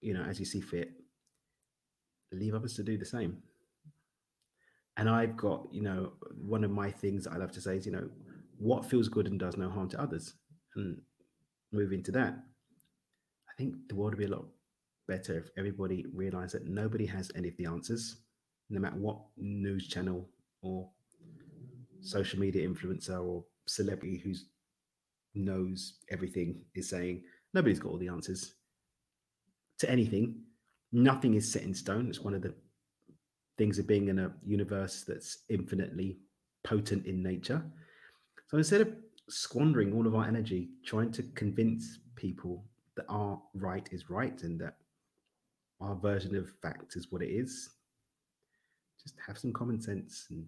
you 0.00 0.14
know, 0.14 0.22
as 0.22 0.38
you 0.38 0.46
see 0.46 0.60
fit, 0.60 0.92
leave 2.30 2.54
others 2.54 2.74
to 2.74 2.84
do 2.84 2.96
the 2.96 3.04
same. 3.04 3.42
And 4.96 5.10
I've 5.10 5.36
got, 5.36 5.66
you 5.72 5.82
know, 5.82 6.12
one 6.40 6.62
of 6.62 6.70
my 6.70 6.90
things 6.90 7.26
I 7.26 7.36
love 7.36 7.50
to 7.52 7.60
say 7.60 7.76
is, 7.76 7.86
you 7.86 7.92
know, 7.92 8.08
what 8.58 8.86
feels 8.86 9.08
good 9.08 9.26
and 9.26 9.38
does 9.38 9.56
no 9.56 9.68
harm 9.68 9.88
to 9.90 10.00
others. 10.00 10.34
And 10.76 11.00
move 11.72 11.92
into 11.92 12.12
that, 12.12 12.38
think 13.56 13.88
the 13.88 13.94
world 13.94 14.12
would 14.12 14.18
be 14.18 14.32
a 14.32 14.36
lot 14.36 14.46
better 15.08 15.38
if 15.38 15.50
everybody 15.56 16.04
realized 16.12 16.54
that 16.54 16.68
nobody 16.68 17.06
has 17.06 17.30
any 17.34 17.48
of 17.48 17.56
the 17.56 17.66
answers, 17.66 18.16
no 18.70 18.80
matter 18.80 18.96
what 18.96 19.18
news 19.36 19.88
channel 19.88 20.28
or 20.62 20.88
social 22.00 22.38
media 22.38 22.68
influencer 22.68 23.22
or 23.22 23.44
celebrity 23.66 24.18
who 24.18 24.32
knows 25.34 25.98
everything 26.10 26.62
is 26.74 26.88
saying. 26.88 27.22
Nobody's 27.54 27.78
got 27.78 27.92
all 27.92 27.98
the 27.98 28.08
answers 28.08 28.54
to 29.78 29.90
anything. 29.90 30.42
Nothing 30.92 31.34
is 31.34 31.50
set 31.52 31.62
in 31.62 31.74
stone. 31.74 32.08
It's 32.08 32.20
one 32.20 32.34
of 32.34 32.42
the 32.42 32.54
things 33.58 33.78
of 33.78 33.86
being 33.86 34.08
in 34.08 34.18
a 34.18 34.32
universe 34.44 35.04
that's 35.06 35.44
infinitely 35.48 36.18
potent 36.64 37.06
in 37.06 37.22
nature. 37.22 37.62
So 38.48 38.58
instead 38.58 38.80
of 38.82 38.94
squandering 39.28 39.92
all 39.92 40.06
of 40.06 40.14
our 40.14 40.26
energy 40.26 40.70
trying 40.84 41.10
to 41.12 41.22
convince 41.34 41.98
people 42.14 42.64
that 42.96 43.06
our 43.08 43.40
right 43.54 43.88
is 43.92 44.10
right 44.10 44.42
and 44.42 44.60
that 44.60 44.76
our 45.80 45.94
version 45.94 46.34
of 46.34 46.50
fact 46.62 46.96
is 46.96 47.10
what 47.10 47.22
it 47.22 47.28
is. 47.28 47.70
Just 49.02 49.14
have 49.24 49.38
some 49.38 49.52
common 49.52 49.80
sense 49.80 50.26
and 50.30 50.46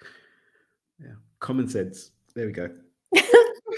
yeah, 1.00 1.14
common 1.40 1.68
sense. 1.68 2.12
There 2.34 2.46
we 2.46 2.52
go. 2.52 2.68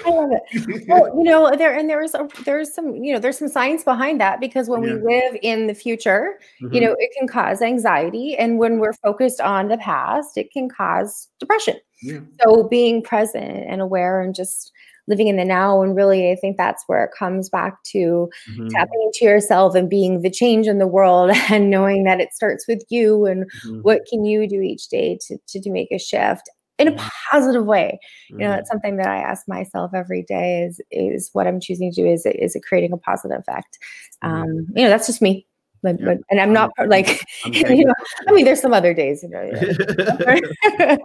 I 0.04 0.10
love 0.10 0.30
it. 0.32 0.88
Well, 0.88 1.14
you 1.16 1.22
know, 1.22 1.54
there 1.56 1.74
and 1.74 1.88
there's 1.88 2.14
a, 2.14 2.28
there's 2.44 2.74
some 2.74 2.96
you 2.96 3.12
know 3.12 3.18
there's 3.18 3.38
some 3.38 3.48
science 3.48 3.84
behind 3.84 4.20
that 4.20 4.40
because 4.40 4.68
when 4.68 4.82
yeah. 4.82 4.94
we 4.94 5.00
live 5.00 5.36
in 5.42 5.66
the 5.66 5.74
future, 5.74 6.38
mm-hmm. 6.60 6.74
you 6.74 6.80
know, 6.80 6.96
it 6.98 7.10
can 7.16 7.28
cause 7.28 7.62
anxiety, 7.62 8.36
and 8.36 8.58
when 8.58 8.78
we're 8.78 8.94
focused 8.94 9.40
on 9.40 9.68
the 9.68 9.78
past, 9.78 10.36
it 10.36 10.50
can 10.50 10.68
cause 10.68 11.28
depression. 11.38 11.76
Yeah. 12.02 12.20
So 12.42 12.64
being 12.64 13.02
present 13.02 13.64
and 13.68 13.80
aware 13.80 14.22
and 14.22 14.34
just 14.34 14.72
living 15.08 15.28
in 15.28 15.36
the 15.36 15.44
now 15.44 15.82
and 15.82 15.96
really 15.96 16.30
i 16.30 16.36
think 16.36 16.56
that's 16.56 16.84
where 16.86 17.04
it 17.04 17.10
comes 17.16 17.48
back 17.48 17.82
to 17.84 18.28
mm-hmm. 18.50 18.68
tapping 18.68 19.02
into 19.02 19.24
yourself 19.24 19.74
and 19.74 19.90
being 19.90 20.22
the 20.22 20.30
change 20.30 20.66
in 20.66 20.78
the 20.78 20.86
world 20.86 21.30
and 21.50 21.70
knowing 21.70 22.04
that 22.04 22.20
it 22.20 22.32
starts 22.32 22.66
with 22.68 22.82
you 22.88 23.26
and 23.26 23.44
mm-hmm. 23.44 23.80
what 23.80 24.02
can 24.08 24.24
you 24.24 24.48
do 24.48 24.60
each 24.60 24.88
day 24.88 25.18
to, 25.26 25.36
to, 25.48 25.60
to 25.60 25.70
make 25.70 25.90
a 25.90 25.98
shift 25.98 26.48
in 26.78 26.88
a 26.88 26.92
mm-hmm. 26.92 27.08
positive 27.30 27.64
way 27.64 27.98
you 28.30 28.38
know 28.38 28.48
that's 28.48 28.68
mm-hmm. 28.68 28.74
something 28.74 28.96
that 28.96 29.08
i 29.08 29.18
ask 29.18 29.46
myself 29.48 29.90
every 29.94 30.22
day 30.22 30.62
is 30.62 30.80
is 30.90 31.30
what 31.32 31.46
i'm 31.46 31.60
choosing 31.60 31.92
to 31.92 32.02
do 32.02 32.08
is 32.08 32.24
is 32.26 32.56
it 32.56 32.62
creating 32.62 32.92
a 32.92 32.96
positive 32.96 33.38
effect 33.38 33.78
mm-hmm. 34.24 34.34
um 34.34 34.66
you 34.74 34.82
know 34.82 34.88
that's 34.88 35.06
just 35.06 35.22
me 35.22 35.46
but, 35.82 35.98
yeah. 35.98 36.06
but 36.06 36.18
and 36.30 36.40
I'm 36.40 36.52
not 36.52 36.70
like 36.86 37.24
you 37.44 37.84
know, 37.84 37.94
I 38.28 38.32
mean, 38.32 38.44
there's 38.44 38.60
some 38.60 38.72
other 38.72 38.94
days, 38.94 39.22
you 39.22 39.28
know, 39.28 39.50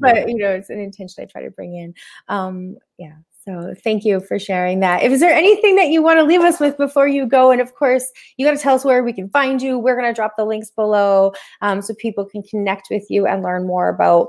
but 0.00 0.28
you 0.28 0.36
know, 0.36 0.50
it's 0.50 0.70
an 0.70 0.80
intention 0.80 1.22
I 1.22 1.26
try 1.26 1.42
to 1.42 1.50
bring 1.50 1.74
in. 1.74 1.94
Um, 2.28 2.76
yeah. 2.98 3.14
So 3.46 3.74
thank 3.84 4.04
you 4.04 4.20
for 4.20 4.40
sharing 4.40 4.80
that. 4.80 5.04
If 5.04 5.12
is 5.12 5.20
there 5.20 5.32
anything 5.32 5.76
that 5.76 5.88
you 5.88 6.02
want 6.02 6.18
to 6.18 6.24
leave 6.24 6.40
us 6.40 6.58
with 6.58 6.76
before 6.76 7.06
you 7.06 7.26
go? 7.26 7.52
And 7.52 7.60
of 7.60 7.74
course, 7.74 8.10
you 8.36 8.44
got 8.44 8.56
to 8.56 8.62
tell 8.62 8.74
us 8.74 8.84
where 8.84 9.04
we 9.04 9.12
can 9.12 9.28
find 9.30 9.62
you. 9.62 9.78
We're 9.78 9.94
going 9.94 10.12
to 10.12 10.14
drop 10.14 10.32
the 10.36 10.44
links 10.44 10.70
below 10.70 11.32
um, 11.62 11.80
so 11.80 11.94
people 11.94 12.24
can 12.24 12.42
connect 12.42 12.88
with 12.90 13.06
you 13.08 13.26
and 13.26 13.44
learn 13.44 13.64
more 13.64 13.88
about 13.88 14.28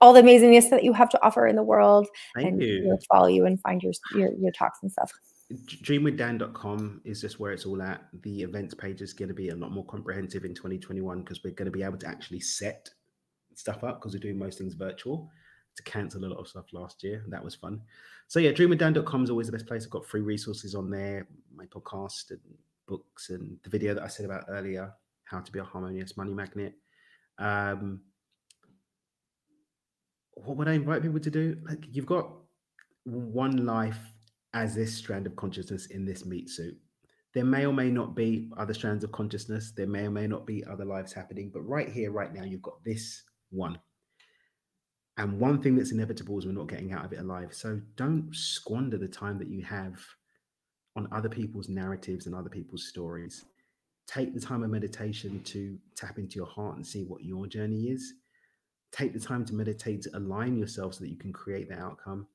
all 0.00 0.12
the 0.12 0.22
amazingness 0.22 0.68
that 0.70 0.82
you 0.82 0.92
have 0.92 1.10
to 1.10 1.24
offer 1.24 1.46
in 1.46 1.54
the 1.54 1.62
world 1.62 2.08
Thank 2.34 2.48
and 2.48 2.62
you. 2.62 2.88
Know, 2.88 2.98
follow 3.08 3.28
you 3.28 3.46
and 3.46 3.60
find 3.60 3.82
your, 3.82 3.92
your, 4.14 4.32
your 4.32 4.52
talks 4.52 4.80
and 4.82 4.90
stuff 4.90 5.12
dreamwithdan.com 5.52 7.00
is 7.04 7.20
just 7.20 7.40
where 7.40 7.52
it's 7.52 7.66
all 7.66 7.82
at. 7.82 8.04
The 8.22 8.42
events 8.42 8.72
page 8.72 9.02
is 9.02 9.12
going 9.12 9.30
to 9.30 9.34
be 9.34 9.48
a 9.48 9.56
lot 9.56 9.72
more 9.72 9.84
comprehensive 9.84 10.44
in 10.44 10.54
2021 10.54 11.22
because 11.22 11.42
we're 11.42 11.54
going 11.54 11.66
to 11.66 11.72
be 11.72 11.82
able 11.82 11.98
to 11.98 12.06
actually 12.06 12.38
set 12.38 12.88
stuff 13.56 13.82
up 13.82 14.00
because 14.00 14.14
we're 14.14 14.20
doing 14.20 14.38
most 14.38 14.58
things 14.58 14.74
virtual 14.74 15.28
to 15.76 15.82
cancel 15.82 16.24
a 16.24 16.26
lot 16.26 16.38
of 16.38 16.48
stuff 16.48 16.66
last 16.72 17.02
year. 17.02 17.24
That 17.28 17.44
was 17.44 17.54
fun. 17.54 17.80
So 18.28 18.38
yeah, 18.38 18.52
dreamwithdan.com 18.52 19.24
is 19.24 19.30
always 19.30 19.46
the 19.46 19.52
best 19.52 19.66
place. 19.66 19.84
I've 19.84 19.90
got 19.90 20.06
free 20.06 20.20
resources 20.20 20.74
on 20.74 20.90
there, 20.90 21.26
my 21.54 21.66
podcast 21.66 22.30
and 22.30 22.40
books 22.86 23.30
and 23.30 23.58
the 23.62 23.70
video 23.70 23.94
that 23.94 24.02
I 24.02 24.08
said 24.08 24.26
about 24.26 24.44
earlier, 24.48 24.92
how 25.24 25.40
to 25.40 25.52
be 25.52 25.58
a 25.58 25.64
harmonious 25.64 26.16
money 26.16 26.34
magnet. 26.34 26.74
Um, 27.38 28.00
what 30.34 30.56
would 30.56 30.68
I 30.68 30.74
invite 30.74 31.02
people 31.02 31.20
to 31.20 31.30
do? 31.30 31.56
Like 31.68 31.84
you've 31.90 32.06
got 32.06 32.30
one 33.04 33.64
life 33.66 33.98
as 34.54 34.74
this 34.74 34.94
strand 34.94 35.26
of 35.26 35.36
consciousness 35.36 35.86
in 35.86 36.04
this 36.04 36.24
meat 36.24 36.50
suit. 36.50 36.76
There 37.32 37.44
may 37.44 37.64
or 37.64 37.72
may 37.72 37.90
not 37.90 38.16
be 38.16 38.50
other 38.56 38.74
strands 38.74 39.04
of 39.04 39.12
consciousness. 39.12 39.72
There 39.76 39.86
may 39.86 40.06
or 40.06 40.10
may 40.10 40.26
not 40.26 40.46
be 40.46 40.64
other 40.64 40.84
lives 40.84 41.12
happening. 41.12 41.50
But 41.52 41.60
right 41.60 41.88
here, 41.88 42.10
right 42.10 42.34
now, 42.34 42.42
you've 42.42 42.62
got 42.62 42.82
this 42.84 43.22
one. 43.50 43.78
And 45.16 45.38
one 45.38 45.60
thing 45.60 45.76
that's 45.76 45.92
inevitable 45.92 46.38
is 46.38 46.46
we're 46.46 46.52
not 46.52 46.68
getting 46.68 46.92
out 46.92 47.04
of 47.04 47.12
it 47.12 47.20
alive. 47.20 47.52
So 47.52 47.80
don't 47.96 48.34
squander 48.34 48.96
the 48.96 49.08
time 49.08 49.38
that 49.38 49.48
you 49.48 49.62
have 49.62 50.00
on 50.96 51.08
other 51.12 51.28
people's 51.28 51.68
narratives 51.68 52.26
and 52.26 52.34
other 52.34 52.48
people's 52.48 52.88
stories. 52.88 53.44
Take 54.06 54.34
the 54.34 54.40
time 54.40 54.62
of 54.62 54.70
meditation 54.70 55.42
to 55.44 55.78
tap 55.94 56.18
into 56.18 56.36
your 56.36 56.46
heart 56.46 56.76
and 56.76 56.86
see 56.86 57.04
what 57.04 57.22
your 57.22 57.46
journey 57.46 57.88
is. 57.88 58.14
Take 58.92 59.12
the 59.12 59.20
time 59.20 59.44
to 59.44 59.54
meditate 59.54 60.02
to 60.02 60.16
align 60.16 60.56
yourself 60.56 60.94
so 60.94 61.00
that 61.00 61.10
you 61.10 61.16
can 61.16 61.32
create 61.32 61.68
the 61.68 61.78
outcome 61.78 62.26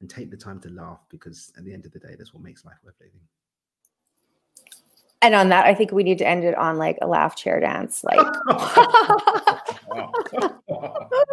and 0.00 0.10
take 0.10 0.30
the 0.30 0.36
time 0.36 0.60
to 0.60 0.70
laugh 0.70 1.00
because 1.08 1.52
at 1.56 1.64
the 1.64 1.72
end 1.72 1.86
of 1.86 1.92
the 1.92 2.00
day, 2.00 2.14
that's 2.18 2.34
what 2.34 2.42
makes 2.42 2.64
life 2.64 2.78
worth 2.82 2.94
living. 3.00 3.20
And 5.22 5.34
on 5.34 5.50
that, 5.50 5.66
I 5.66 5.74
think 5.74 5.92
we 5.92 6.02
need 6.02 6.18
to 6.18 6.26
end 6.26 6.44
it 6.44 6.56
on 6.56 6.78
like 6.78 6.96
a 7.02 7.06
laugh 7.06 7.36
chair 7.36 7.60
dance. 7.60 8.02
Like 8.02 8.18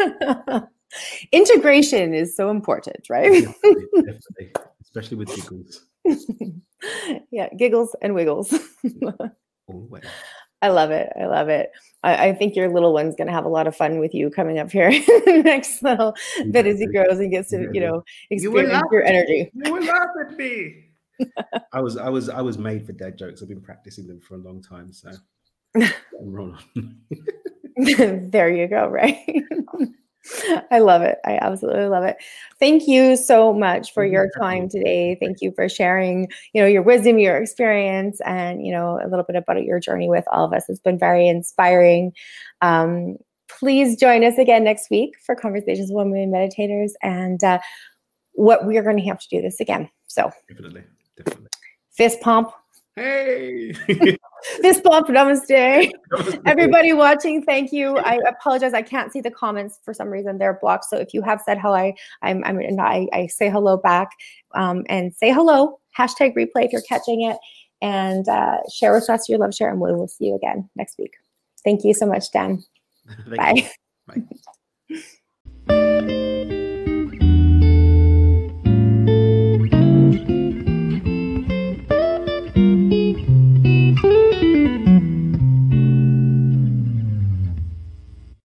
integration 1.32 2.14
is 2.14 2.36
so 2.36 2.50
important, 2.50 3.06
right? 3.08 3.32
definitely, 3.62 3.84
definitely. 3.94 4.52
Especially 4.80 5.16
with 5.16 5.34
giggles. 5.34 5.86
yeah, 7.30 7.48
giggles 7.56 7.94
and 8.02 8.14
wiggles. 8.14 8.52
Always. 9.66 10.04
I 10.62 10.68
love 10.68 10.90
it. 10.90 11.10
I 11.18 11.26
love 11.26 11.48
it. 11.48 11.70
I, 12.02 12.28
I, 12.28 12.34
think 12.34 12.54
your 12.54 12.68
little 12.68 12.92
one's 12.92 13.16
going 13.16 13.28
to 13.28 13.32
have 13.32 13.46
a 13.46 13.48
lot 13.48 13.66
of 13.66 13.74
fun 13.74 13.98
with 13.98 14.12
you 14.12 14.30
coming 14.30 14.58
up 14.58 14.70
here 14.70 14.90
next 15.26 15.82
little 15.82 16.14
bit 16.50 16.66
as 16.66 16.78
he 16.78 16.86
grows 16.86 17.18
and 17.18 17.30
gets 17.30 17.50
to, 17.50 17.68
you 17.72 17.80
know, 17.80 18.02
experience 18.30 18.82
you 18.90 18.98
your 18.98 19.04
energy. 19.04 19.50
You 19.54 19.72
will 19.72 19.84
laugh 19.84 20.08
at 20.20 20.36
me. 20.36 20.90
I 21.72 21.80
was, 21.80 21.96
I 21.96 22.08
was, 22.10 22.28
I 22.28 22.42
was 22.42 22.58
made 22.58 22.86
for 22.86 22.92
dad 22.92 23.16
jokes. 23.16 23.42
I've 23.42 23.48
been 23.48 23.62
practicing 23.62 24.06
them 24.06 24.20
for 24.20 24.34
a 24.34 24.38
long 24.38 24.62
time. 24.62 24.92
So, 24.92 25.10
there 27.76 28.50
you 28.50 28.68
go. 28.68 28.86
Right. 28.86 29.18
I 30.70 30.80
love 30.80 31.02
it. 31.02 31.18
I 31.24 31.38
absolutely 31.40 31.86
love 31.86 32.04
it. 32.04 32.16
Thank 32.58 32.86
you 32.86 33.16
so 33.16 33.52
much 33.52 33.92
for 33.92 34.04
your 34.04 34.30
time 34.38 34.68
today. 34.68 35.16
Thank 35.18 35.40
you 35.40 35.50
for 35.52 35.68
sharing, 35.68 36.28
you 36.52 36.60
know, 36.60 36.68
your 36.68 36.82
wisdom, 36.82 37.18
your 37.18 37.38
experience, 37.38 38.20
and 38.26 38.64
you 38.64 38.72
know, 38.72 39.00
a 39.02 39.08
little 39.08 39.24
bit 39.24 39.36
about 39.36 39.64
your 39.64 39.80
journey 39.80 40.08
with 40.08 40.24
all 40.30 40.44
of 40.44 40.52
us. 40.52 40.68
It's 40.68 40.80
been 40.80 40.98
very 40.98 41.26
inspiring. 41.26 42.12
Um, 42.60 43.16
please 43.48 43.98
join 43.98 44.22
us 44.22 44.38
again 44.38 44.62
next 44.62 44.90
week 44.90 45.14
for 45.24 45.34
conversations 45.34 45.90
with 45.90 46.06
women 46.06 46.30
meditators, 46.30 46.92
and 47.02 47.42
uh, 47.42 47.58
what 48.32 48.66
we 48.66 48.76
are 48.76 48.82
going 48.82 48.98
to 48.98 49.04
have 49.04 49.20
to 49.20 49.28
do 49.28 49.40
this 49.40 49.58
again. 49.58 49.88
So 50.06 50.30
definitely, 50.48 50.84
definitely. 51.16 51.48
Fist 51.92 52.20
pump. 52.20 52.52
Hey. 53.00 53.72
Fist 54.60 54.82
bump, 54.82 55.06
namaste. 55.08 55.90
Everybody 56.44 56.92
watching, 56.92 57.42
thank 57.42 57.72
you. 57.72 57.96
I 57.96 58.18
apologize. 58.28 58.74
I 58.74 58.82
can't 58.82 59.10
see 59.10 59.22
the 59.22 59.30
comments 59.30 59.78
for 59.82 59.94
some 59.94 60.08
reason. 60.08 60.36
They're 60.36 60.58
blocked. 60.60 60.84
So 60.84 60.98
if 60.98 61.14
you 61.14 61.22
have 61.22 61.40
said 61.40 61.58
hello, 61.58 61.76
I, 61.76 61.94
I'm, 62.20 62.44
I'm 62.44 62.60
I, 62.78 63.08
I 63.12 63.26
say 63.28 63.48
hello 63.48 63.78
back 63.78 64.10
um, 64.54 64.84
and 64.90 65.14
say 65.14 65.32
hello. 65.32 65.80
Hashtag 65.96 66.34
replay 66.34 66.66
if 66.66 66.72
you're 66.72 66.82
catching 66.82 67.22
it. 67.22 67.38
And 67.80 68.28
uh, 68.28 68.58
share 68.70 68.92
with 68.92 69.08
us 69.08 69.30
your 69.30 69.38
love 69.38 69.54
share, 69.54 69.70
and 69.70 69.80
we 69.80 69.94
will 69.94 70.06
see 70.06 70.26
you 70.26 70.34
again 70.34 70.68
next 70.76 70.98
week. 70.98 71.14
Thank 71.64 71.84
you 71.84 71.94
so 71.94 72.04
much, 72.04 72.30
Dan. 72.30 72.62
Bye. 73.34 73.70
Bye. 74.06 74.24